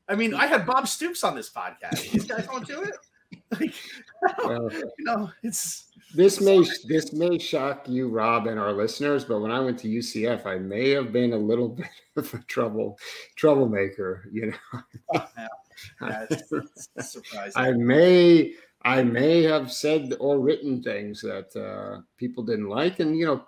[0.10, 2.12] I mean, I had Bob Stoops on this podcast.
[2.12, 2.96] These guys don't do it.
[3.52, 3.74] Like,
[4.46, 9.42] well, you know, it's this may this may shock you, Rob, and our listeners, but
[9.42, 12.98] when I went to UCF, I may have been a little bit of a trouble
[13.36, 14.30] troublemaker.
[14.32, 14.82] You know,
[15.14, 15.48] oh, yeah.
[16.02, 16.26] Yeah,
[17.02, 17.52] surprising.
[17.56, 23.18] I may I may have said or written things that uh, people didn't like, and
[23.18, 23.46] you know,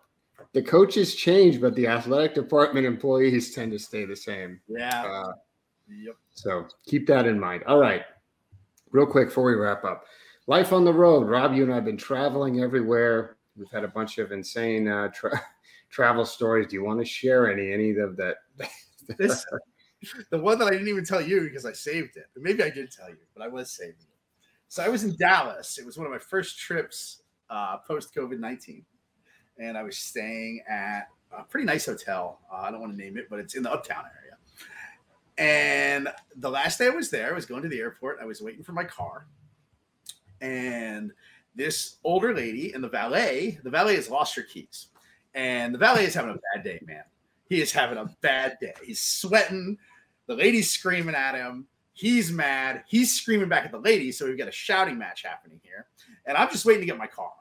[0.54, 4.60] the coaches change, but the athletic department employees tend to stay the same.
[4.68, 5.04] Yeah.
[5.04, 5.34] Uh,
[5.88, 6.16] yep.
[6.34, 7.64] So keep that in mind.
[7.68, 8.04] All right,
[8.92, 10.06] real quick before we wrap up
[10.50, 11.30] life on the road.
[11.30, 13.38] Rob, you and I have been traveling everywhere.
[13.56, 15.42] We've had a bunch of insane uh, tra-
[15.90, 16.68] travel stories.
[16.68, 18.38] Do you want to share any any of that?
[19.18, 19.46] this,
[20.32, 22.26] the one that I didn't even tell you because I saved it.
[22.36, 24.18] Maybe I did tell you, but I was saving it.
[24.68, 25.78] So I was in Dallas.
[25.78, 28.84] It was one of my first trips uh, post COVID nineteen,
[29.60, 32.40] and I was staying at a pretty nice hotel.
[32.52, 34.38] Uh, I don't want to name it, but it's in the Uptown area.
[35.38, 38.20] And the last day I was there, I was going to the airport.
[38.22, 39.28] I was waiting for my car,
[40.42, 41.12] and
[41.56, 44.88] this older lady and the valet, the valet has lost her keys,
[45.34, 47.04] and the valet is having a bad day, man.
[47.50, 48.74] He is having a bad day.
[48.84, 49.78] He's sweating.
[50.28, 51.66] The lady's screaming at him.
[51.94, 52.84] He's mad.
[52.88, 54.12] He's screaming back at the lady.
[54.12, 55.88] So we've got a shouting match happening here.
[56.26, 57.32] And I'm just waiting to get my car.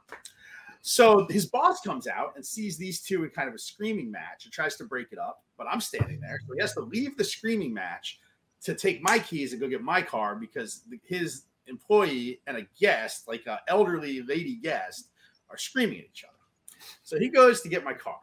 [0.88, 4.44] So his boss comes out and sees these two in kind of a screaming match
[4.44, 5.44] and tries to break it up.
[5.58, 6.40] But I'm standing there.
[6.46, 8.20] So he has to leave the screaming match
[8.62, 13.28] to take my keys and go get my car because his employee and a guest,
[13.28, 15.10] like an elderly lady guest,
[15.50, 16.82] are screaming at each other.
[17.02, 18.20] So he goes to get my car.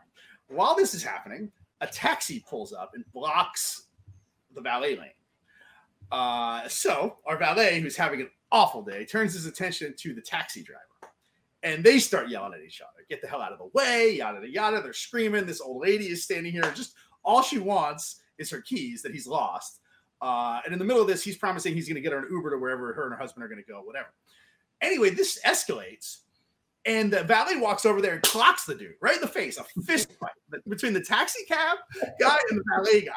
[0.48, 1.52] While this is happening,
[1.82, 3.90] a taxi pulls up and blocks
[4.56, 5.10] the valet lane.
[6.12, 10.64] Uh, so our valet, who's having an awful day, turns his attention to the taxi
[10.64, 10.82] driver.
[11.66, 14.40] And they start yelling at each other, get the hell out of the way, yada,
[14.48, 14.82] yada.
[14.84, 15.48] They're screaming.
[15.48, 16.72] This old lady is standing here.
[16.76, 16.94] Just
[17.24, 19.80] all she wants is her keys that he's lost.
[20.22, 22.28] Uh, and in the middle of this, he's promising he's going to get her an
[22.30, 24.14] Uber to wherever her and her husband are going to go, whatever.
[24.80, 26.20] Anyway, this escalates.
[26.86, 29.64] And the valet walks over there and clocks the dude right in the face, a
[29.82, 31.80] fist fight between the taxi cab
[32.20, 33.14] guy and the valet guy.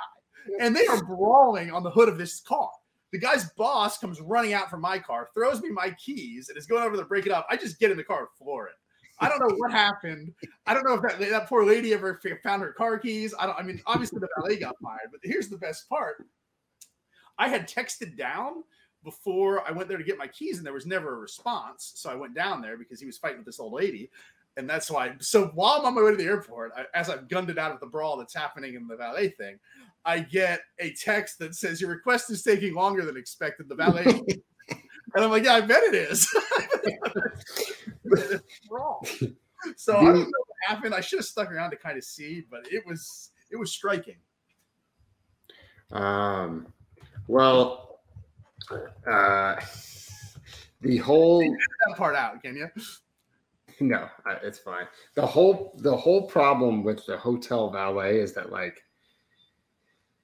[0.59, 2.70] And they are brawling on the hood of this car.
[3.13, 6.67] The guy's boss comes running out from my car, throws me my keys, and is
[6.67, 7.47] going over to break it up.
[7.51, 8.75] I just get in the car floor it.
[9.21, 10.33] I don't know what happened.
[10.67, 13.35] I don't know if that, that poor lady ever found her car keys.
[13.39, 13.59] I don't.
[13.59, 16.25] I mean, obviously the valet got fired, but here's the best part.
[17.39, 18.63] I had texted down
[19.05, 21.93] before I went there to get my keys, and there was never a response.
[21.97, 24.11] So I went down there because he was fighting with this old lady,
[24.59, 25.15] and that's why.
[25.21, 27.73] So while I'm on my way to the airport, I, as I've gunned it out
[27.73, 29.59] of the brawl that's happening in the valet thing,
[30.05, 33.69] I get a text that says your request is taking longer than expected.
[33.69, 34.05] The valet,
[34.69, 34.81] and
[35.17, 36.29] I'm like, yeah, I bet it is.
[38.71, 39.01] wrong.
[39.77, 40.95] So I don't know what happened.
[40.95, 44.17] I should have stuck around to kind of see, but it was it was striking.
[45.93, 46.67] Um,
[47.29, 48.01] well,
[49.07, 49.57] uh,
[50.81, 52.69] the whole that part out, can you?
[53.81, 54.09] No,
[54.43, 54.87] it's fine.
[55.14, 58.83] The whole the whole problem with the hotel valet is that like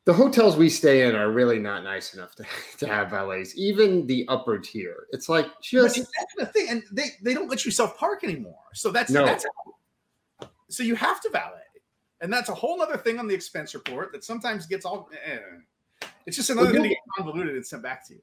[0.06, 2.44] the hotels we stay in are really not nice enough to,
[2.78, 5.06] to have valets, even the upper tier.
[5.12, 8.58] It's like just that's the thing, and they, they don't let you self park anymore.
[8.74, 9.24] So that's No.
[9.24, 9.46] that's
[10.68, 11.60] so you have to valet,
[12.20, 15.08] and that's a whole other thing on the expense report that sometimes gets all.
[15.26, 15.38] eh.
[16.26, 18.20] It's just another Well, thing to get convoluted and sent back to you.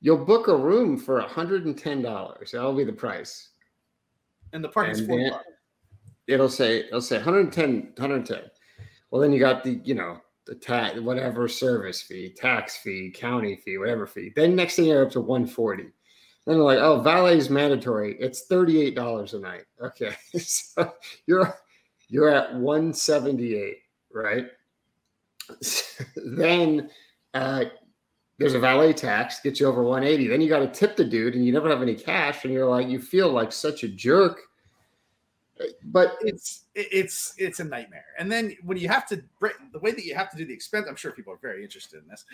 [0.00, 2.50] you'll book a room for $110.
[2.50, 3.50] That'll be the price.
[4.52, 5.30] And the parking And forty.
[6.26, 8.42] It'll say it'll say 110 110.
[9.10, 13.56] Well, then you got the, you know, the tax whatever service fee, tax fee, county
[13.56, 14.32] fee, whatever fee.
[14.34, 15.84] Then next thing you're up to 140.
[15.84, 15.92] Then
[16.46, 18.16] they're like, oh, valet is mandatory.
[18.18, 19.64] It's $38 a night.
[19.80, 20.12] Okay.
[20.38, 20.92] so
[21.26, 21.54] you're
[22.08, 23.76] you're at 178,
[24.12, 24.46] right?
[26.16, 26.90] then
[27.34, 27.64] uh
[28.42, 30.28] there's a valet tax, gets you over 180.
[30.28, 32.66] Then you got to tip the dude, and you never have any cash, and you're
[32.66, 34.40] like, you feel like such a jerk.
[35.84, 38.06] But it's it's it's a nightmare.
[38.18, 40.86] And then when you have to the way that you have to do the expense,
[40.88, 42.24] I'm sure people are very interested in this.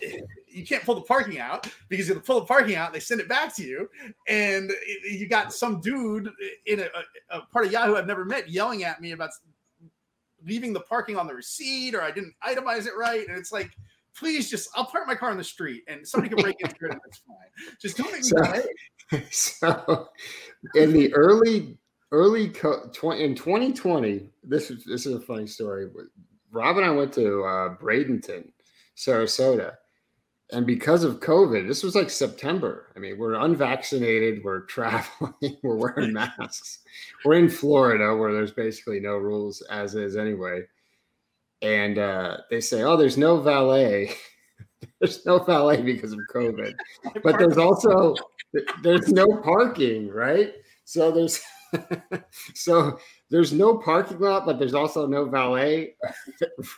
[0.48, 3.28] you can't pull the parking out because you pull the parking out, they send it
[3.28, 3.88] back to you,
[4.26, 4.72] and
[5.08, 6.30] you got some dude
[6.66, 6.88] in a,
[7.30, 9.30] a, a part of Yahoo I've never met yelling at me about
[10.44, 13.70] leaving the parking on the receipt or I didn't itemize it right, and it's like.
[14.18, 16.90] Please just, I'll park my car on the street and somebody can break into it
[16.92, 17.76] and it's fine.
[17.80, 19.68] Just don't make me So-
[20.00, 20.08] so
[20.74, 21.76] in the early
[22.12, 25.88] early co- tw- in 2020 this is this is a funny story.
[26.50, 28.50] Rob and i went to uh, bradenton
[28.96, 29.72] sarasota
[30.50, 32.92] and because of covid this was like september.
[32.96, 36.80] I mean we're unvaccinated we're traveling we're wearing masks.
[37.24, 40.62] We're in florida where there's basically no rules as is anyway
[41.62, 44.12] and uh, they say oh there's no valet
[45.00, 46.74] there's no valet because of covid
[47.22, 48.14] but there's also
[48.82, 50.54] there's no parking, right?
[50.84, 51.40] So there's
[52.54, 52.98] so
[53.30, 55.94] there's no parking lot, but there's also no valet.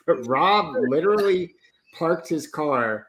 [0.06, 1.54] Rob literally
[1.94, 3.06] parked his car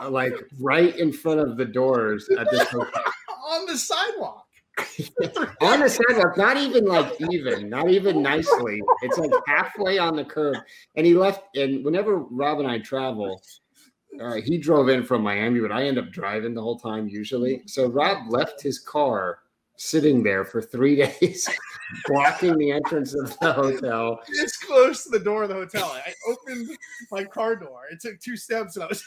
[0.00, 3.02] uh, like right in front of the doors at this hotel.
[3.48, 4.39] on the sidewalk.
[5.62, 8.82] on the sidewalk, not even like even, not even nicely.
[9.02, 10.56] It's like halfway on the curb.
[10.96, 11.56] And he left.
[11.56, 13.42] And whenever Rob and I travel,
[14.20, 17.62] uh, he drove in from Miami, but I end up driving the whole time usually.
[17.66, 19.40] So Rob left his car
[19.76, 21.48] sitting there for three days,
[22.06, 24.20] blocking the entrance of the hotel.
[24.28, 25.84] this close to the door of the hotel.
[25.86, 26.76] I opened
[27.10, 27.82] my car door.
[27.90, 29.04] It took two steps and I was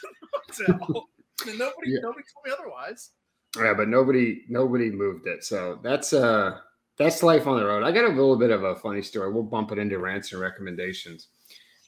[0.66, 1.08] in the hotel.
[1.48, 1.98] And nobody, Yeah.
[2.02, 3.10] nobody told me otherwise.
[3.56, 5.44] Yeah, but nobody nobody moved it.
[5.44, 6.58] So that's uh
[6.96, 7.84] that's life on the road.
[7.84, 9.32] I got a little bit of a funny story.
[9.32, 11.28] We'll bump it into rants and recommendations.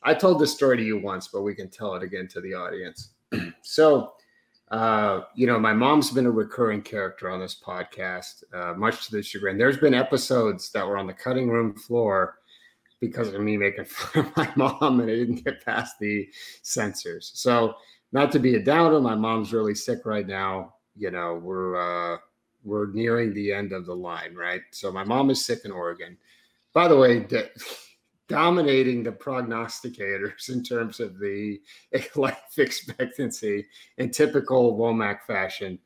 [0.02, 2.54] I told this story to you once, but we can tell it again to the
[2.54, 3.10] audience.
[3.62, 4.12] so,
[4.70, 9.16] uh, you know, my mom's been a recurring character on this podcast, uh, much to
[9.16, 9.58] the chagrin.
[9.58, 12.38] There's been episodes that were on the cutting room floor
[13.00, 16.28] because of me making fun of my mom and I didn't get past the
[16.62, 17.32] censors.
[17.34, 17.74] So,
[18.12, 20.75] not to be a downer, my mom's really sick right now.
[20.96, 21.76] You know, we're
[22.14, 22.18] uh,
[22.64, 24.62] we're nearing the end of the line, right?
[24.72, 26.16] So my mom is sick in Oregon.
[26.72, 27.26] By the way,
[28.28, 31.60] dominating the prognosticators in terms of the
[32.16, 33.66] life expectancy
[33.98, 35.78] in typical Womack fashion.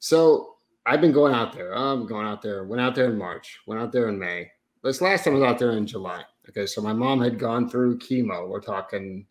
[0.00, 1.76] So I've been going out there.
[1.76, 2.64] I'm going out there.
[2.64, 3.58] Went out there in March.
[3.66, 4.50] Went out there in May.
[4.82, 6.22] This last time I was out there in July.
[6.48, 8.48] Okay, so my mom had gone through chemo.
[8.48, 9.26] We're talking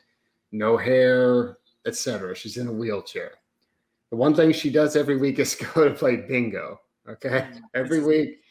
[0.51, 2.35] no hair, etc.
[2.35, 3.31] She's in a wheelchair.
[4.11, 6.79] The one thing she does every week is go to play bingo.
[7.09, 8.41] Okay, oh, every week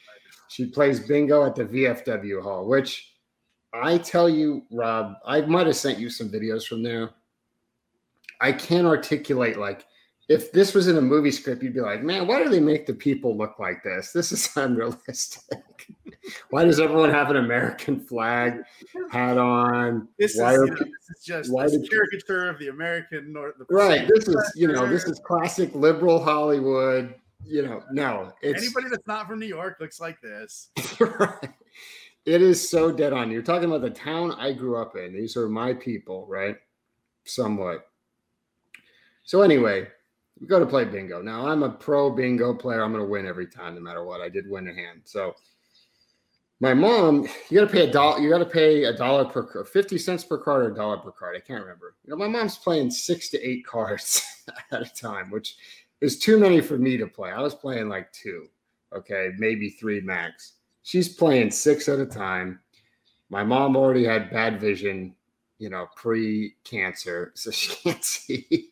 [0.48, 3.12] she plays bingo at the VFW hall, which
[3.74, 7.10] I tell you, Rob, I might have sent you some videos from there.
[8.40, 9.84] I can't articulate like
[10.28, 12.86] if this was in a movie script, you'd be like, man, why do they make
[12.86, 14.12] the people look like this?
[14.12, 15.42] This is unrealistic.
[16.50, 18.62] why does everyone have an American flag
[19.10, 20.08] hat on?
[20.18, 22.68] This, why is, are you know, this is just why a did- caricature of the
[22.68, 23.54] American North.
[23.58, 24.08] The right?
[24.08, 27.14] This is you know this is classic liberal Hollywood.
[27.44, 30.70] You know, no, it's Anybody that's not from New York looks like this.
[31.00, 31.50] right.
[32.24, 33.30] It is so dead on.
[33.30, 35.14] You're talking about the town I grew up in.
[35.14, 36.56] These are my people, right?
[37.24, 37.86] Somewhat.
[39.22, 39.86] So anyway,
[40.40, 41.22] we go to play bingo.
[41.22, 42.82] Now I'm a pro bingo player.
[42.82, 44.20] I'm going to win every time, no matter what.
[44.20, 45.00] I did win a hand.
[45.04, 45.34] So
[46.60, 48.18] my mom, you got to pay a dollar.
[48.18, 51.10] You got to pay a dollar per fifty cents per card or a dollar per
[51.10, 51.36] card.
[51.36, 51.94] I can't remember.
[52.04, 54.22] You know, my mom's playing six to eight cards
[54.72, 55.56] at a time, which
[56.00, 57.30] is too many for me to play.
[57.30, 58.48] I was playing like two,
[58.94, 60.54] okay, maybe three max.
[60.82, 62.60] She's playing six at a time.
[63.28, 65.14] My mom already had bad vision,
[65.58, 68.68] you know, pre-cancer, so she can't see,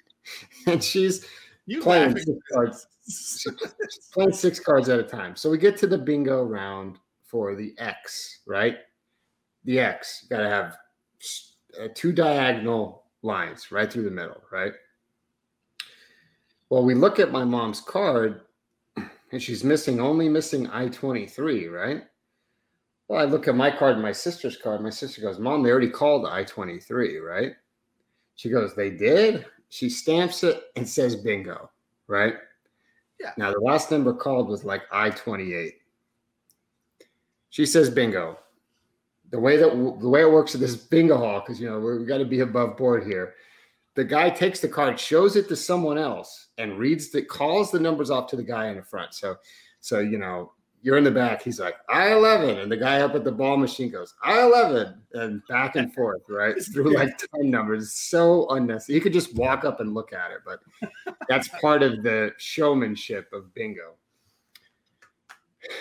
[0.66, 1.26] and she's
[1.66, 2.86] You Playing six cards.
[4.12, 5.34] playing six cards at a time.
[5.34, 8.76] So we get to the bingo round for the X, right?
[9.64, 10.76] The X, you got to have
[11.80, 14.72] uh, two diagonal lines right through the middle, right?
[16.68, 18.42] Well, we look at my mom's card
[19.32, 22.02] and she's missing only missing I 23, right?
[23.08, 24.82] Well, I look at my card and my sister's card.
[24.82, 27.52] My sister goes, Mom, they already called I 23, right?
[28.34, 29.46] She goes, They did?
[29.74, 31.68] She stamps it and says bingo,
[32.06, 32.36] right?
[33.18, 33.32] Yeah.
[33.36, 35.74] Now, the last number called was like I 28.
[37.50, 38.38] She says bingo.
[39.32, 39.70] The way that
[40.00, 42.38] the way it works at this bingo hall, because you know we've got to be
[42.38, 43.34] above board here.
[43.96, 47.80] The guy takes the card, shows it to someone else, and reads the calls the
[47.80, 49.12] numbers off to the guy in the front.
[49.12, 49.38] So,
[49.80, 50.52] so you know
[50.84, 51.42] you're in the back.
[51.42, 55.00] He's like I eleven, and the guy up at the ball machine goes I eleven,
[55.14, 57.84] and back and forth, right through like ten numbers.
[57.84, 58.96] It's so unnecessary.
[58.96, 60.60] You could just walk up and look at it, but
[61.26, 63.94] that's part of the showmanship of bingo.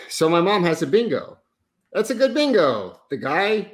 [0.07, 1.37] So my mom has a bingo.
[1.91, 3.01] That's a good bingo.
[3.09, 3.73] The guy,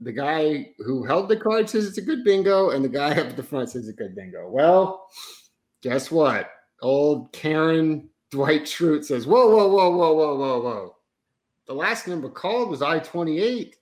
[0.00, 3.26] the guy who held the card says it's a good bingo, and the guy up
[3.26, 4.48] at the front says it's a good bingo.
[4.48, 5.08] Well,
[5.82, 6.50] guess what?
[6.80, 10.96] Old Karen Dwight Schrute says, Whoa, whoa, whoa, whoa, whoa, whoa, whoa.
[11.66, 13.76] The last number called was I 28.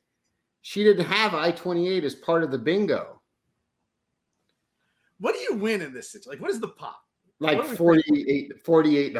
[0.62, 3.20] She didn't have I 28 as part of the bingo.
[5.20, 6.32] What do you win in this situation?
[6.32, 7.02] Like, what is the pop?
[7.40, 9.16] Like What 48 $48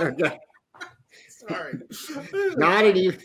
[0.00, 0.38] okay.
[1.28, 1.74] Sorry.
[2.56, 3.20] Not an even.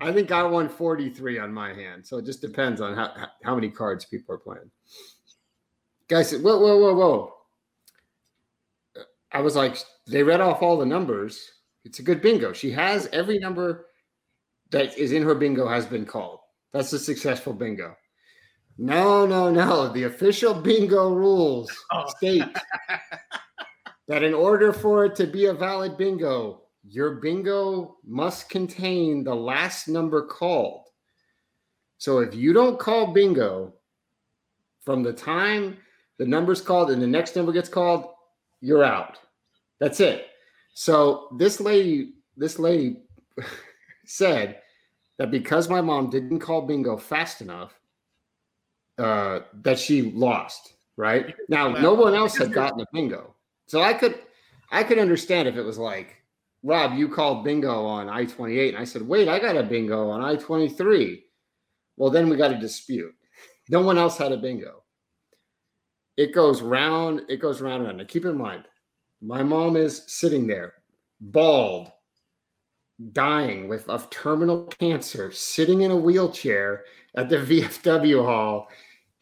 [0.00, 2.06] I think I won 43 on my hand.
[2.06, 4.70] So it just depends on how, how many cards people are playing.
[6.08, 7.34] Guys said, whoa, whoa, whoa, whoa.
[9.32, 9.76] I was like,
[10.06, 11.50] they read off all the numbers.
[11.84, 12.52] It's a good bingo.
[12.52, 13.86] She has every number
[14.70, 16.40] that is in her bingo has been called.
[16.72, 17.96] That's a successful bingo.
[18.78, 19.92] No, no, no.
[19.92, 22.06] The official bingo rules Oh.
[22.16, 22.44] state
[24.08, 29.34] that in order for it to be a valid bingo, your bingo must contain the
[29.34, 30.86] last number called.
[31.98, 33.74] So if you don't call bingo
[34.80, 35.76] from the time
[36.18, 38.06] the number's called and the next number gets called,
[38.60, 39.18] you're out.
[39.78, 40.26] That's it.
[40.74, 43.02] So this lady, this lady
[44.06, 44.60] said
[45.18, 47.78] that because my mom didn't call bingo fast enough,
[48.98, 50.74] uh, that she lost.
[50.96, 53.34] Right now, no one else had gotten a bingo,
[53.66, 54.18] so I could,
[54.70, 56.16] I could understand if it was like,
[56.62, 59.62] Rob, you called bingo on I twenty eight, and I said, wait, I got a
[59.62, 61.24] bingo on I twenty three.
[61.96, 63.14] Well, then we got a dispute.
[63.70, 64.79] No one else had a bingo.
[66.20, 67.96] It goes round, it goes round and round.
[67.96, 68.64] Now keep in mind,
[69.22, 70.74] my mom is sitting there,
[71.18, 71.90] bald,
[73.12, 78.68] dying with of terminal cancer, sitting in a wheelchair at the VFW hall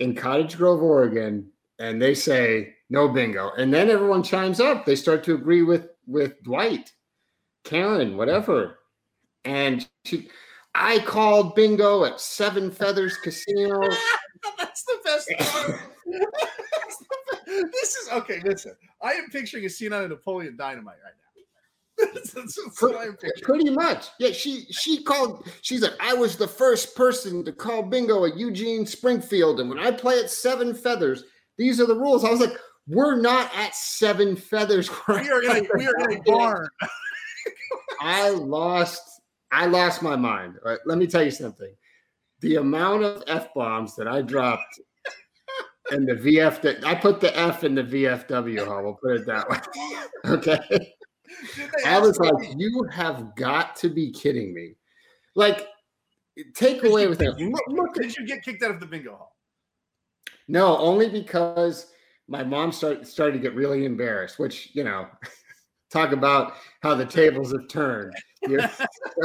[0.01, 4.85] in Cottage Grove, Oregon, and they say no bingo, and then everyone chimes up.
[4.85, 6.91] They start to agree with with Dwight,
[7.63, 8.81] Karen, whatever,
[9.45, 10.31] and she.
[10.75, 13.81] I called bingo at Seven Feathers Casino.
[14.59, 15.81] That's the best part.
[16.07, 17.07] That's the
[17.47, 18.41] be- this is okay.
[18.45, 21.25] Listen, I am picturing a scene out of Napoleon Dynamite right now.
[22.15, 23.43] that's, that's, that's what I'm picturing.
[23.43, 24.07] Pretty much.
[24.21, 28.37] Yeah, she she called, she's like, I was the first person to call bingo at
[28.37, 29.61] Eugene Springfield.
[29.61, 31.25] And when I play at seven feathers,
[31.57, 32.25] these are the rules.
[32.25, 34.89] I was like, we're not at seven feathers.
[35.09, 36.69] We are in a, we are in a barn.
[38.01, 39.21] I lost
[39.51, 40.57] I lost my mind.
[40.65, 41.73] All right, let me tell you something.
[42.41, 44.81] The amount of F bombs that I dropped
[45.91, 49.27] and the VF that I put the F in the VFW hall, we'll put it
[49.27, 49.59] that way.
[50.25, 50.95] Okay.
[51.87, 54.75] I was like, you have got to be kidding me.
[55.37, 55.69] Like,
[56.55, 57.39] take away with that.
[57.39, 59.37] Look, look at Did you get kicked out of the bingo hall?
[60.49, 61.93] No, only because
[62.27, 65.07] my mom started started to get really embarrassed, which, you know,
[65.91, 68.13] talk about how the tables have turned.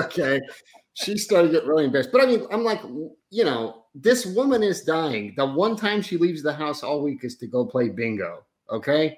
[0.02, 0.40] Okay.
[0.94, 2.12] She started to get really embarrassed.
[2.12, 2.82] But I mean, I'm like,
[3.30, 5.34] you know, this woman is dying.
[5.36, 8.44] The one time she leaves the house all week is to go play bingo.
[8.70, 9.18] Okay.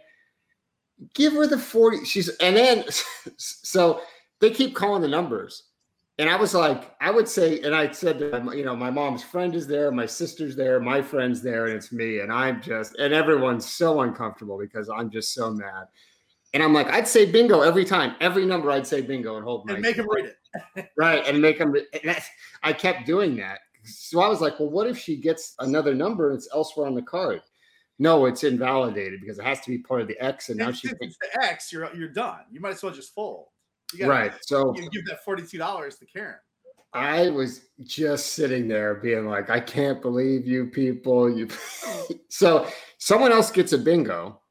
[1.14, 2.06] Give her the 40.
[2.06, 2.86] She's and then
[3.38, 4.02] so
[4.40, 5.64] they keep calling the numbers.
[6.18, 8.90] And I was like, I would say, and I said to them, you know, my
[8.90, 12.20] mom's friend is there, my sister's there, my friend's there, and it's me.
[12.20, 15.88] And I'm just, and everyone's so uncomfortable because I'm just so mad.
[16.56, 19.66] And I'm like, I'd say bingo every time, every number I'd say bingo and hold
[19.68, 20.32] my And make him read
[20.78, 20.90] it.
[20.98, 21.76] right and make them.
[21.76, 22.30] And that's,
[22.64, 23.60] I kept doing that.
[23.84, 26.96] So I was like, well, what if she gets another number and it's elsewhere on
[26.96, 27.42] the card?
[28.00, 30.78] No, it's invalidated because it has to be part of the X, and now If
[30.78, 32.40] she if thinks the X, you're you're done.
[32.50, 33.48] You might as well just fold.
[33.94, 34.34] You gotta, right.
[34.42, 36.36] So You give that forty two dollars to Karen.
[36.94, 41.30] I was just sitting there being like, I can't believe you people.
[41.30, 41.50] You
[42.30, 44.42] so someone else gets a bingo.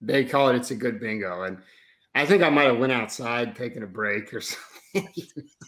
[0.00, 1.42] They call it it's a good bingo.
[1.42, 1.58] And
[2.14, 4.40] I think I might have went outside taking a break or
[4.94, 5.08] something.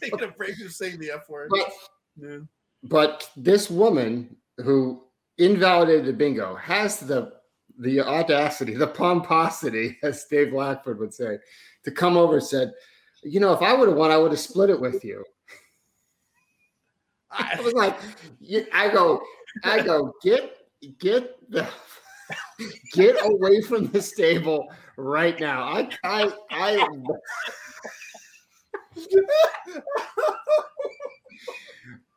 [0.01, 1.51] Taking a break from saying the F word.
[1.51, 1.71] but
[2.17, 2.39] Yeah.
[2.85, 5.05] but this woman who
[5.39, 7.33] invalidated the bingo has the
[7.79, 11.39] the audacity, the pomposity, as Dave Lackford would say,
[11.85, 12.73] to come over and said,
[13.23, 15.25] you know, if I would have won, I would have split it with you.
[17.31, 17.99] I I, was like,
[18.73, 19.23] I go,
[19.65, 20.57] I go, get
[20.99, 21.67] get the
[22.93, 24.67] get away from this table
[24.97, 25.63] right now.
[25.63, 26.87] I I I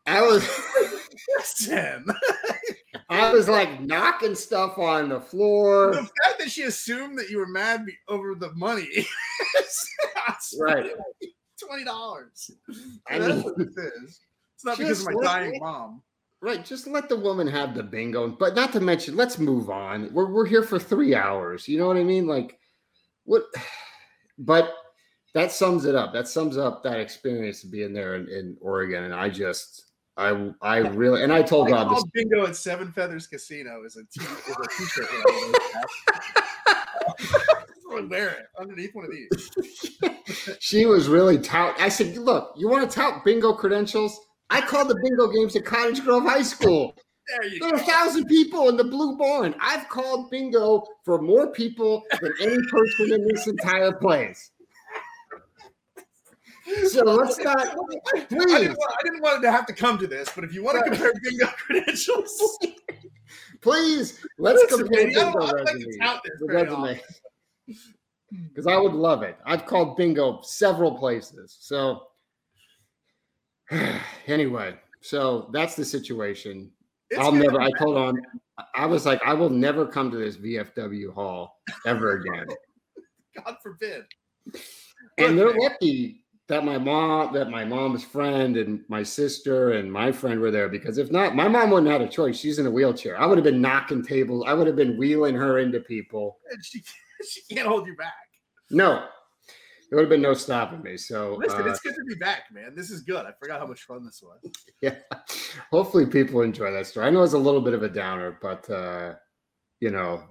[0.05, 0.47] I was
[1.37, 2.05] listen.
[3.09, 5.93] I was like knocking stuff on the floor.
[5.93, 9.07] the fact that she assumed that you were mad over the money.
[10.59, 10.91] Right.
[11.59, 12.51] Twenty dollars.
[13.09, 14.19] I That's mean- what it is.
[14.55, 16.03] It's not because of my dying mom.
[16.43, 20.13] Right, just let the woman have the bingo, but not to mention, let's move on.
[20.13, 21.69] We're we're here for three hours.
[21.69, 22.27] You know what I mean?
[22.27, 22.59] Like,
[23.23, 23.43] what?
[24.39, 24.73] But
[25.35, 26.11] that sums it up.
[26.11, 29.03] That sums up that experience of being there in, in Oregon.
[29.03, 32.03] And I just, I, I really, and I told I Rob this.
[32.15, 35.09] bingo at Seven Feathers Casino is a t- is a t-shirt.
[38.09, 39.51] wear it underneath one of these.
[40.59, 41.79] She was really tout.
[41.79, 44.19] I said, look, you want to tout bingo credentials?
[44.49, 46.95] I called the bingo games at Cottage Grove High School.
[47.27, 47.75] There you There go.
[47.77, 49.55] are a thousand people in the Blue Barn.
[49.59, 54.51] I've called bingo for more people than any person in this entire place.
[56.87, 59.97] So let's not, I please, didn't, want, I didn't want it to have to come
[59.97, 62.57] to this, but if you want to compare bingo credentials,
[63.61, 65.97] please, let's Listen, compare man, bingo resumes.
[66.01, 67.01] tout this the very resume.
[68.49, 69.37] Because I would love it.
[69.45, 71.57] I've called bingo several places.
[71.59, 72.03] So
[74.27, 76.71] anyway, so that's the situation.
[77.09, 77.61] it's I'll never.
[77.61, 78.21] I told on.
[78.75, 82.45] I was like, I will never come to this VFW hall ever again.
[83.43, 84.03] God forbid.
[85.17, 90.11] and they're lucky that my mom, that my mom's friend, and my sister and my
[90.11, 92.37] friend were there because if not, my mom wouldn't have had a choice.
[92.37, 93.19] She's in a wheelchair.
[93.19, 94.45] I would have been knocking tables.
[94.47, 96.37] I would have been wheeling her into people.
[96.51, 96.83] and she
[97.29, 98.13] she can't hold you back.
[98.69, 99.05] No,
[99.93, 100.97] there would have been no stopping me.
[100.97, 102.73] So Listen, uh, it's good to be back, man.
[102.75, 103.27] This is good.
[103.27, 104.39] I forgot how much fun this was.
[104.81, 104.95] yeah,
[105.69, 107.05] hopefully people enjoy that story.
[107.05, 109.13] I know it's a little bit of a downer, but uh,
[109.81, 110.23] you know,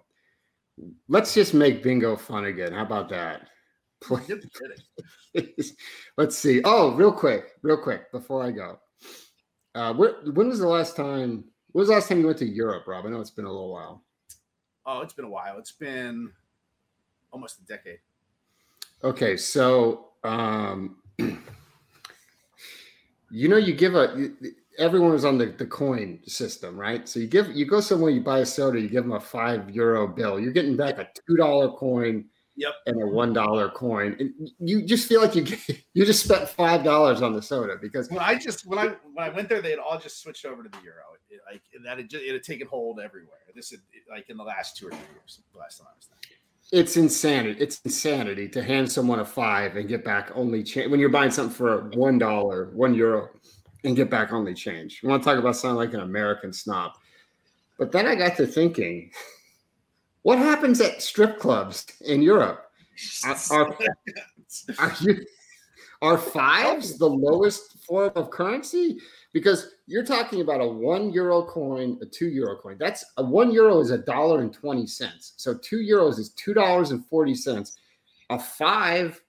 [1.06, 2.72] let's just make bingo fun again.
[2.72, 3.42] How about that?
[4.02, 4.28] Please.
[4.28, 5.52] You're kidding.
[5.56, 5.76] Please.
[6.16, 6.60] Let's see.
[6.64, 8.80] Oh, real quick, real quick before I go.
[9.76, 11.44] Uh, wh- when was the last time?
[11.70, 13.06] When was the last time you went to Europe, Rob?
[13.06, 14.02] I know it's been a little while.
[14.84, 15.56] Oh, it's been a while.
[15.56, 16.32] It's been
[17.30, 18.00] almost a decade.
[19.04, 20.96] Okay, so um,
[23.30, 24.30] you know, you give a
[24.78, 27.08] everyone was on the, the coin system, right?
[27.08, 29.70] So you give you go somewhere, you buy a soda, you give them a five
[29.70, 32.74] euro bill, you're getting back a two dollar coin, Yep.
[32.86, 35.44] and a one dollar coin, and you just feel like you
[35.94, 39.24] you just spent five dollars on the soda because When I just when I when
[39.26, 41.02] I went there, they had all just switched over to the euro.
[41.30, 43.38] It, like that, had just, it had taken hold everywhere.
[43.54, 43.80] This had
[44.10, 45.40] like in the last two or three years.
[45.52, 46.31] The last time I was there.
[46.72, 47.60] It's insanity.
[47.60, 51.30] It's insanity to hand someone a five and get back only change when you're buying
[51.30, 53.28] something for one dollar, one euro,
[53.84, 55.00] and get back only change.
[55.02, 56.92] You want to talk about sounding like an American snob?
[57.78, 59.10] But then I got to thinking,
[60.22, 62.64] what happens at strip clubs in Europe?
[63.50, 63.76] Are,
[64.78, 65.24] are, you
[66.00, 68.98] are fives the lowest form of currency?
[69.32, 72.76] Because you're talking about a one euro coin, a two euro coin.
[72.78, 75.34] That's a one euro is a dollar and twenty cents.
[75.36, 77.78] So two euros is two dollars and forty cents.
[78.30, 79.22] A five,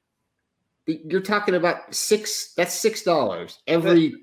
[0.85, 2.53] you're talking about six.
[2.55, 4.13] That's six dollars every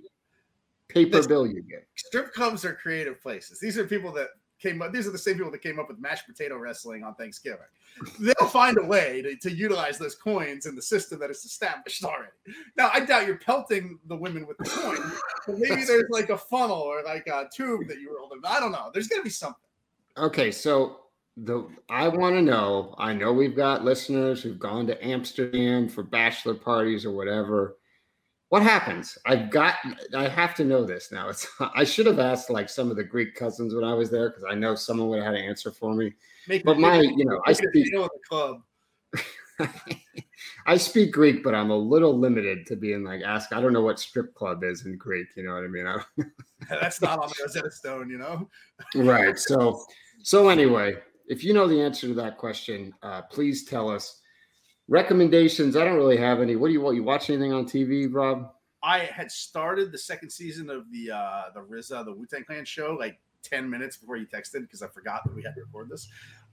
[0.89, 1.87] paper bill you get.
[1.97, 3.61] strip clubs are creative places.
[3.61, 4.29] These are people that
[4.61, 4.93] came up.
[4.93, 7.67] These are the same people that came up with mashed potato wrestling on Thanksgiving.
[8.19, 12.05] They'll find a way to, to utilize those coins in the system that is established
[12.05, 12.33] already.
[12.77, 15.13] Now, I doubt you're pelting the women with the coin,
[15.47, 18.41] but maybe there's like a funnel or like a tube that you roll them.
[18.45, 18.91] I don't know.
[18.93, 19.57] There's gonna be something.
[20.17, 21.01] Okay, so
[21.37, 22.95] the I want to know.
[22.99, 27.77] I know we've got listeners who've gone to Amsterdam for bachelor parties or whatever.
[28.51, 29.17] What happens?
[29.27, 29.77] I've got.
[30.15, 31.29] I have to know this now.
[31.29, 31.47] It's.
[31.75, 34.45] I should have asked like some of the Greek cousins when I was there because
[34.49, 36.13] I know someone would have had an answer for me.
[36.49, 37.93] Make But my, you know, I make it a speak.
[37.93, 38.63] the club.
[40.67, 43.53] I speak Greek, but I'm a little limited to being like ask.
[43.53, 45.29] I don't know what strip club is in Greek.
[45.37, 45.87] You know what I mean?
[45.87, 46.03] I
[46.69, 48.49] That's not on the Rosetta Stone, you know.
[48.95, 49.83] right so
[50.23, 50.97] so anyway
[51.29, 54.20] if you know the answer to that question uh, please tell us
[54.91, 58.13] recommendations i don't really have any what do you want you watch anything on tv
[58.13, 62.45] rob I had started the second season of the uh the RZA the Wu Tang
[62.45, 65.63] Clan show like ten minutes before you texted because I forgot that we had to
[65.63, 66.09] record this.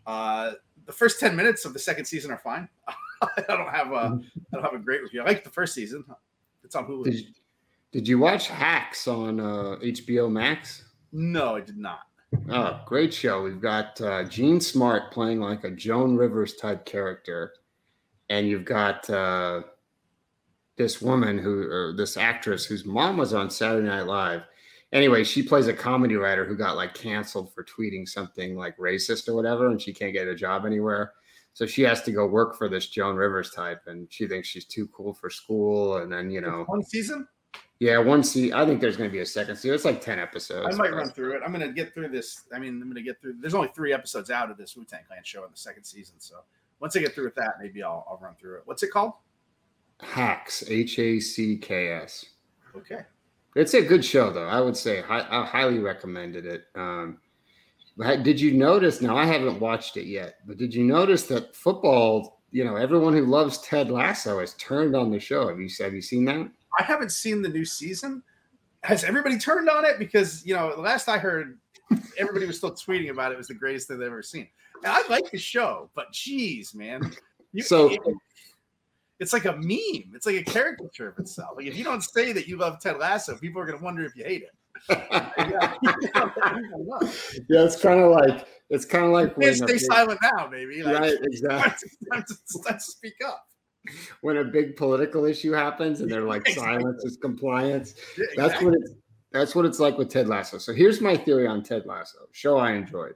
[0.05, 0.53] Uh,
[0.85, 2.67] the first ten minutes of the second season are fine.
[3.21, 4.19] I don't have a
[4.53, 5.21] I don't have a great review.
[5.21, 6.03] I like the first season.
[6.63, 7.05] It's on Hulu.
[7.05, 7.25] did you,
[7.93, 10.83] did you watch hacks on uh, hbo max
[11.13, 12.01] no, I did not.
[12.49, 17.53] oh great show we've got uh, jean smart playing like a joan rivers type character
[18.29, 19.61] and you've got uh,
[20.77, 24.43] this woman who or this actress whose mom was on saturday night live
[24.93, 29.27] anyway, she plays a comedy writer who got like canceled for tweeting something like racist
[29.27, 31.13] or whatever, and she can't get a job anywhere.
[31.53, 34.65] So she has to go work for this Joan Rivers type, and she thinks she's
[34.65, 35.97] too cool for school.
[35.97, 37.27] And then you know, One season.
[37.79, 38.53] yeah, one season.
[38.57, 39.73] I think there's going to be a second season.
[39.73, 40.73] It's like ten episodes.
[40.75, 41.41] I might run through it.
[41.45, 42.43] I'm gonna get through this.
[42.53, 43.35] I mean, I'm gonna get through.
[43.41, 46.15] There's only three episodes out of this Wu Tang Clan show in the second season,
[46.19, 46.35] so
[46.79, 48.61] once I get through with that, maybe I'll, I'll run through it.
[48.65, 49.13] What's it called?
[50.01, 52.25] Hacks, H A C K S.
[52.75, 53.01] Okay.
[53.55, 54.47] It's a good show, though.
[54.47, 56.65] I would say I, I highly recommended it.
[56.75, 57.17] Um,
[57.97, 59.01] did you notice?
[59.01, 62.43] Now I haven't watched it yet, but did you notice that football?
[62.51, 65.47] You know, everyone who loves Ted Lasso has turned on the show.
[65.47, 66.47] Have you have you seen that?
[66.79, 68.21] I haven't seen the new season.
[68.83, 69.97] Has everybody turned on it?
[69.97, 71.57] Because you know, the last I heard,
[72.19, 73.35] everybody was still tweeting about it.
[73.35, 74.47] It was the greatest thing they've ever seen.
[74.85, 77.11] I like the show, but geez, man,
[77.53, 77.99] you, So- it-
[79.19, 80.11] it's like a meme.
[80.13, 81.57] It's like a caricature of itself.
[81.57, 84.03] Like if you don't say that you love Ted Lasso, people are going to wonder
[84.05, 84.51] if you hate it.
[84.89, 85.73] Yeah.
[87.49, 90.83] Yeah, it's kind of like it's kind of like when stay big- silent now, baby.
[90.83, 91.89] Like, right, exactly.
[91.89, 93.43] it's time to, it's time speak up.
[94.21, 96.73] When a big political issue happens and they're like Exactly.
[96.81, 97.95] silence is compliance.
[98.17, 98.91] Yeah, That's what it's
[99.31, 100.57] that's what it's like with Ted Lasso.
[100.57, 102.19] So here's my theory on Ted Lasso.
[102.33, 103.15] Show I enjoyed.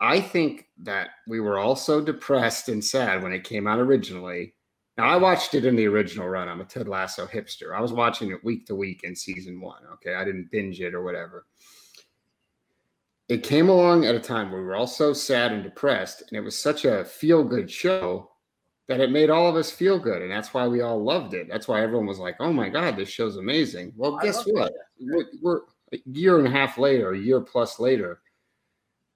[0.00, 4.54] I think that we were all so depressed and sad when it came out originally.
[4.98, 6.48] Now I watched it in the original run.
[6.48, 7.74] I'm a Ted Lasso hipster.
[7.74, 9.82] I was watching it week to week in season one.
[9.94, 10.14] Okay.
[10.14, 11.46] I didn't binge it or whatever.
[13.28, 16.38] It came along at a time where we were all so sad and depressed, and
[16.38, 18.30] it was such a feel-good show
[18.86, 20.22] that it made all of us feel good.
[20.22, 21.48] And that's why we all loved it.
[21.50, 23.92] That's why everyone was like, oh my God, this show's amazing.
[23.96, 24.72] Well, guess what?
[25.00, 25.60] We're, we're
[25.92, 28.20] a year and a half later, a year plus later,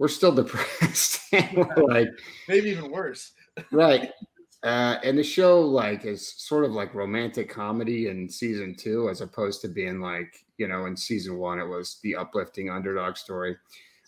[0.01, 1.21] we're still depressed.
[1.33, 2.09] and we're like,
[2.49, 3.33] Maybe even worse.
[3.71, 4.11] right.
[4.63, 9.23] Uh, and the show like is sort of like romantic comedy in season two, as
[9.23, 13.57] opposed to being like, you know, in season one, it was the uplifting underdog story.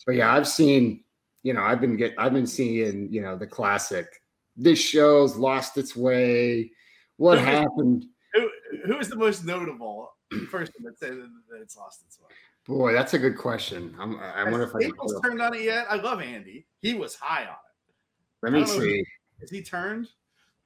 [0.04, 1.04] But yeah, I've seen,
[1.42, 4.06] you know, I've been get I've been seeing, you know, the classic,
[4.54, 6.70] this show's lost its way.
[7.16, 8.04] What happened?
[8.34, 8.50] Who
[8.84, 10.10] who is the most notable
[10.50, 11.16] person that said
[11.48, 12.28] that it's lost its way?
[12.66, 13.94] Boy, that's a good question.
[13.98, 14.90] I'm, I wonder if I can.
[14.90, 15.86] Staples turned on it yet?
[15.90, 16.66] I love Andy.
[16.80, 18.42] He was high on it.
[18.42, 19.04] Let me see.
[19.40, 20.08] Is he turned?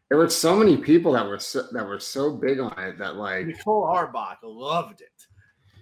[0.08, 3.16] There were so many people that were so, that were so big on it that
[3.16, 5.26] like Nicole Auerbach loved it.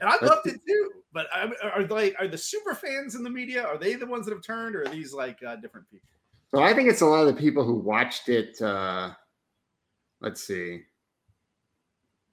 [0.00, 0.90] And I loved it too.
[1.12, 3.64] But I, are like are the super fans in the media?
[3.64, 6.08] Are they the ones that have turned, or are these like uh, different people?
[6.54, 8.60] So I think it's a lot of the people who watched it.
[8.60, 9.10] Uh,
[10.20, 10.82] let's see.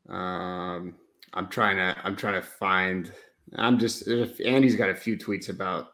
[0.09, 0.95] Um,
[1.33, 1.95] I'm trying to.
[2.03, 3.11] I'm trying to find.
[3.55, 4.07] I'm just.
[4.07, 5.93] If Andy's got a few tweets about.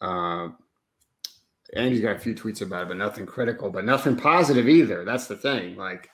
[0.00, 0.48] Uh,
[1.74, 5.04] Andy's got a few tweets about it, but nothing critical, but nothing positive either.
[5.04, 5.76] That's the thing.
[5.76, 6.10] Like,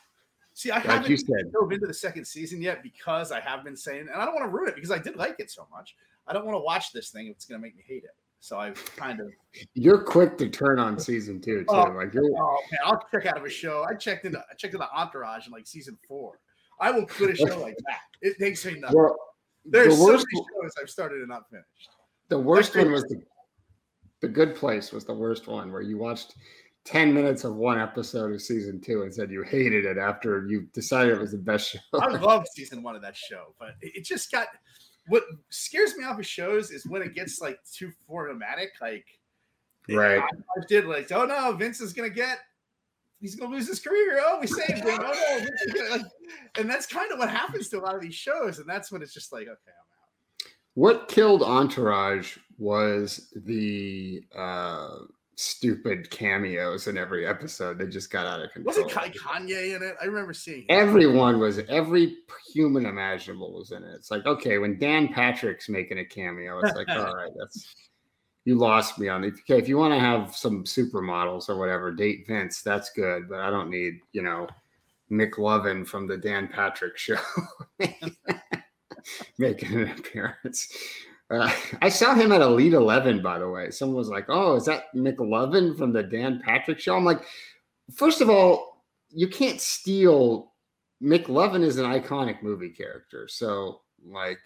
[0.56, 3.62] See, I like haven't you said, dove into the second season yet because I have
[3.62, 5.66] been saying, and I don't want to ruin it because I did like it so
[5.70, 5.94] much.
[6.26, 8.16] I don't want to watch this thing; if it's going to make me hate it.
[8.40, 9.28] So I've kind of,
[9.74, 11.66] you're quick to turn on season two too.
[11.68, 12.24] Oh, like you're.
[12.24, 13.84] oh man, I'll check out of a show.
[13.86, 16.40] I checked into, I checked into Entourage in like season four.
[16.80, 18.00] I will quit a show like that.
[18.22, 18.96] It takes me nothing.
[18.96, 19.16] Well,
[19.68, 20.26] There's the so worst.
[20.32, 21.90] many shows I've started and not finished.
[22.28, 23.20] The worst one was the,
[24.20, 26.34] the Good Place was the worst one where you watched
[26.84, 30.68] 10 minutes of one episode of season two and said you hated it after you
[30.72, 31.78] decided it was the best show.
[32.00, 34.48] I love season one of that show, but it it just got
[35.08, 38.68] what scares me off of shows is when it gets like too formulaic.
[38.80, 39.04] Like,
[39.88, 40.18] Right.
[40.20, 42.38] I, I did like, oh no, Vince is gonna get,
[43.20, 44.20] he's gonna lose his career.
[44.22, 44.98] Oh, we saved him.
[45.00, 46.06] Oh no, Vince is gonna, like,
[46.58, 49.02] and that's kind of what happens to a lot of these shows, and that's when
[49.02, 50.52] it's just like, okay, I'm out.
[50.74, 54.96] What killed Entourage was the uh,
[55.36, 57.78] stupid cameos in every episode.
[57.78, 58.74] They just got out of control.
[58.74, 59.94] Wasn't Kai Kanye in it?
[60.00, 60.60] I remember seeing.
[60.60, 60.66] Him.
[60.70, 62.16] Everyone was, every
[62.52, 63.94] human imaginable was in it.
[63.94, 67.74] It's like, okay, when Dan Patrick's making a cameo, it's like, all right, that's,
[68.46, 69.34] you lost me on it.
[69.40, 73.40] Okay, if you want to have some supermodels or whatever, date Vince, that's good, but
[73.40, 74.46] I don't need, you know,
[75.10, 77.18] McLovin from the Dan Patrick show
[79.38, 80.72] making an appearance.
[81.28, 83.72] Uh, I saw him at Elite 11, by the way.
[83.72, 86.96] Someone was like, oh, is that McLovin from the Dan Patrick show?
[86.96, 87.22] I'm like,
[87.92, 90.52] first of all, you can't steal
[91.02, 93.26] McLovin is an iconic movie character.
[93.28, 94.38] So, like,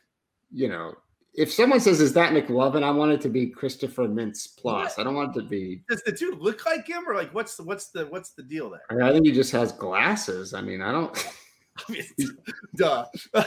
[0.51, 0.95] you know,
[1.35, 2.83] if someone says, Is that McLovin?
[2.83, 4.99] I want it to be Christopher Mintz-Plasse.
[4.99, 7.57] I don't want it to be Does the dude look like him, or like what's
[7.57, 8.83] the what's the what's the deal there?
[8.91, 10.55] I, mean, I think he just has glasses.
[10.55, 11.17] I mean, I don't
[11.89, 12.05] I mean,
[12.77, 13.07] duh.
[13.35, 13.45] yeah,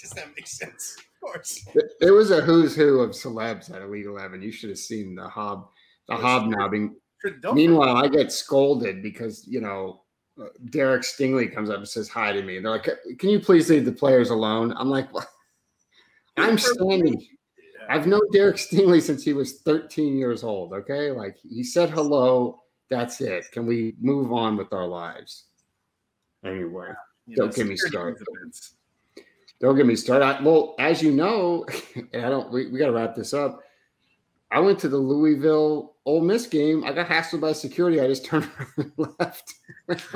[0.00, 0.96] does that make sense?
[0.98, 1.66] Of course.
[2.00, 4.42] there was a who's who of celebs at Elite 11.
[4.42, 5.68] You should have seen the hob
[6.08, 6.96] the hobnobbing.
[7.54, 10.02] Meanwhile, I get scolded because, you know,
[10.38, 12.56] uh, Derek Stingley comes up and says hi to me.
[12.56, 14.74] and They're like, Can you please leave the players alone?
[14.76, 15.28] I'm like, what?
[16.36, 17.26] I'm standing.
[17.88, 20.72] I've known Derek Stingley since he was 13 years old.
[20.72, 21.10] Okay.
[21.10, 22.62] Like he said hello.
[22.90, 23.44] That's it.
[23.52, 25.44] Can we move on with our lives?
[26.44, 26.88] Anyway,
[27.26, 28.22] You don't get me started.
[28.34, 28.74] reasons.
[29.60, 30.24] don't get me started.
[30.24, 31.64] I, well, as you know,
[32.12, 33.60] and I don't, we, we got to wrap this up.
[34.50, 36.84] I went to the Louisville Ole Miss game.
[36.84, 38.00] I got hassled by security.
[38.00, 39.54] I just turned around and left.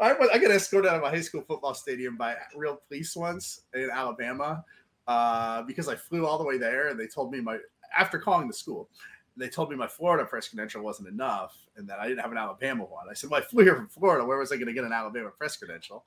[0.00, 3.14] I, was- I got escorted out of my high school football stadium by real police
[3.16, 4.64] once in Alabama
[5.06, 7.58] uh, because I flew all the way there, and they told me my
[7.96, 8.88] after calling the school,
[9.36, 12.38] they told me my Florida press credential wasn't enough, and that I didn't have an
[12.38, 13.06] Alabama one.
[13.10, 14.24] I said, "Well, I flew here from Florida.
[14.24, 16.04] Where was I going to get an Alabama press credential?"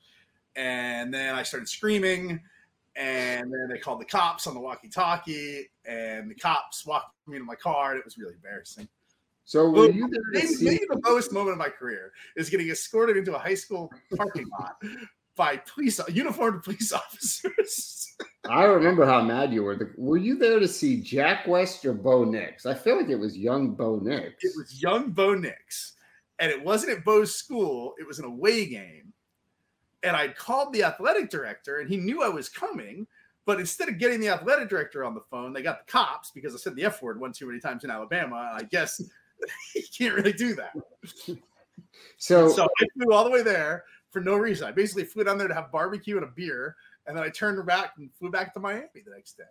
[0.56, 2.40] And then I started screaming,
[2.96, 7.44] and then they called the cops on the walkie-talkie, and the cops walked me to
[7.44, 8.88] my car, and it was really embarrassing.
[9.44, 10.66] So were you there Maybe, see?
[10.66, 14.48] maybe the lowest moment of my career is getting escorted into a high school parking
[14.60, 14.82] lot
[15.36, 18.16] by police uniformed police officers.
[18.50, 19.94] I remember how mad you were.
[19.98, 22.66] Were you there to see Jack West or Bo Nix?
[22.66, 24.44] I feel like it was young Bo Nix.
[24.44, 25.94] It was young Bo Nix,
[26.40, 27.94] and it wasn't at Bo's school.
[28.00, 29.14] It was an away game,
[30.04, 33.08] and I called the athletic director, and he knew I was coming.
[33.46, 36.56] But instead of getting the athletic director on the phone, they got the cops because
[36.56, 38.52] I said the F word one too many times in Alabama.
[38.56, 39.00] I guess
[39.76, 40.74] you can't really do that.
[42.18, 43.84] So, So I flew all the way there
[44.16, 44.66] for no reason.
[44.66, 47.64] I basically flew down there to have barbecue and a beer, and then I turned
[47.66, 49.44] back and flew back to Miami the next day.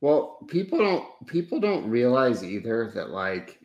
[0.00, 3.60] well, people don't people don't realize either that like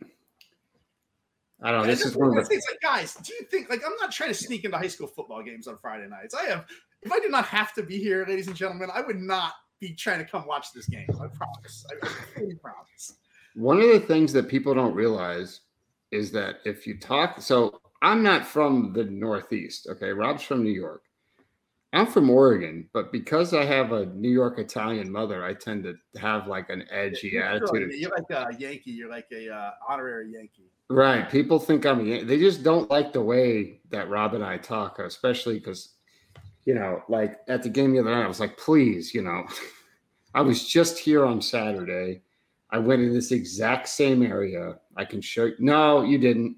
[1.60, 1.82] I don't know.
[1.82, 4.12] And This is one of the things like, guys, do you think like I'm not
[4.12, 6.36] trying to sneak into high school football games on Friday nights?
[6.36, 6.66] I have.
[7.02, 9.92] If I did not have to be here, ladies and gentlemen, I would not be
[9.92, 11.08] trying to come watch this game.
[11.20, 11.84] I promise.
[11.90, 13.14] I, I promise.
[13.54, 15.62] one of the things that people don't realize
[16.12, 20.10] is that if you talk so I'm not from the Northeast, okay?
[20.10, 21.02] Rob's from New York.
[21.92, 25.94] I'm from Oregon, but because I have a New York Italian mother, I tend to
[26.20, 27.92] have like an edgy You're attitude.
[27.94, 28.90] you're like a Yankee.
[28.90, 30.70] You're like a uh, honorary Yankee.
[30.88, 31.28] Right.
[31.30, 34.98] People think I'm, a- they just don't like the way that Rob and I talk,
[34.98, 35.94] especially because,
[36.64, 39.46] you know, like at the game the other night, I was like, please, you know,
[40.34, 42.20] I was just here on Saturday.
[42.70, 44.74] I went in this exact same area.
[44.96, 45.54] I can show you.
[45.60, 46.56] No, you didn't.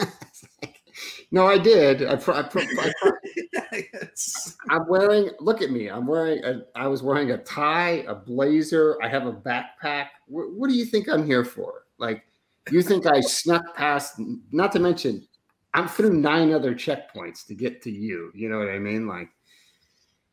[1.30, 2.02] no, I did.
[2.02, 3.12] I, I, I,
[3.72, 4.56] Yes.
[4.70, 5.30] I'm wearing.
[5.40, 5.88] Look at me.
[5.88, 6.44] I'm wearing.
[6.44, 8.96] A, I was wearing a tie, a blazer.
[9.02, 10.06] I have a backpack.
[10.26, 11.84] What, what do you think I'm here for?
[11.98, 12.24] Like,
[12.70, 14.14] you think I snuck past?
[14.52, 15.26] Not to mention,
[15.74, 18.30] I'm through nine other checkpoints to get to you.
[18.34, 19.06] You know what I mean?
[19.06, 19.28] Like,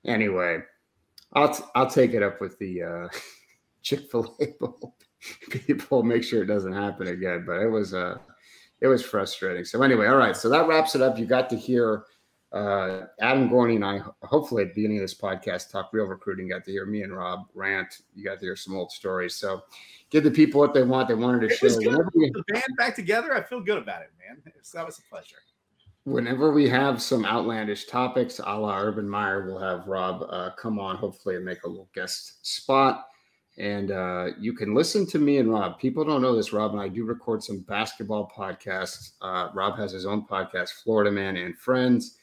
[0.05, 0.59] anyway,
[1.33, 3.07] I'll t- I'll take it up with the uh,
[3.81, 4.47] Chick Fil A
[5.49, 6.03] people.
[6.03, 7.43] Make sure it doesn't happen again.
[7.45, 8.17] But it was uh,
[8.81, 9.65] it was frustrating.
[9.65, 10.35] So anyway, all right.
[10.35, 11.17] So that wraps it up.
[11.17, 12.03] You got to hear
[12.53, 16.47] uh, Adam Gorney and I, hopefully at the beginning of this podcast, talk real recruiting.
[16.49, 18.01] Got to hear me and Rob rant.
[18.13, 19.35] You got to hear some old stories.
[19.35, 19.63] So
[20.09, 21.07] give the people what they want.
[21.09, 21.65] They wanted to It show.
[21.65, 21.87] was good.
[21.87, 23.33] Whenever we, The band back together.
[23.35, 24.41] I feel good about it, man.
[24.45, 25.37] It's- that was a pleasure.
[26.05, 30.79] whenever we have some outlandish topics, a la Urban Meyer, we'll have Rob uh, come
[30.79, 33.07] on, hopefully, and make a little guest spot.
[33.57, 35.79] And uh, you can listen to me and Rob.
[35.79, 36.53] People don't know this.
[36.53, 39.13] Rob and I do record some basketball podcasts.
[39.21, 42.17] Uh, Rob has his own podcast, Florida Man and Friends.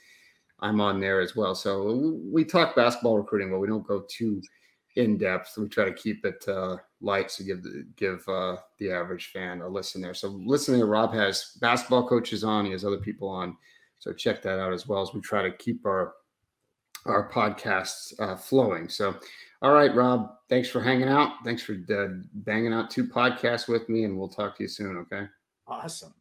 [0.61, 1.55] I'm on there as well.
[1.55, 4.41] So we talk basketball recruiting, but we don't go too
[4.97, 5.59] in depth.
[5.59, 9.61] We try to keep it uh, light to give the, give uh, the average fan
[9.61, 10.15] a listen there.
[10.15, 12.65] So listening to Rob has basketball coaches on.
[12.65, 13.57] He has other people on.
[13.99, 16.15] So check that out as well as we try to keep our
[17.07, 18.89] our podcasts uh, flowing.
[18.89, 19.17] So,
[19.65, 21.37] all right, Rob, thanks for hanging out.
[21.43, 24.99] Thanks for uh, banging out two podcasts with me, and we'll talk to you soon.
[24.99, 25.27] Okay.
[25.67, 26.13] Awesome.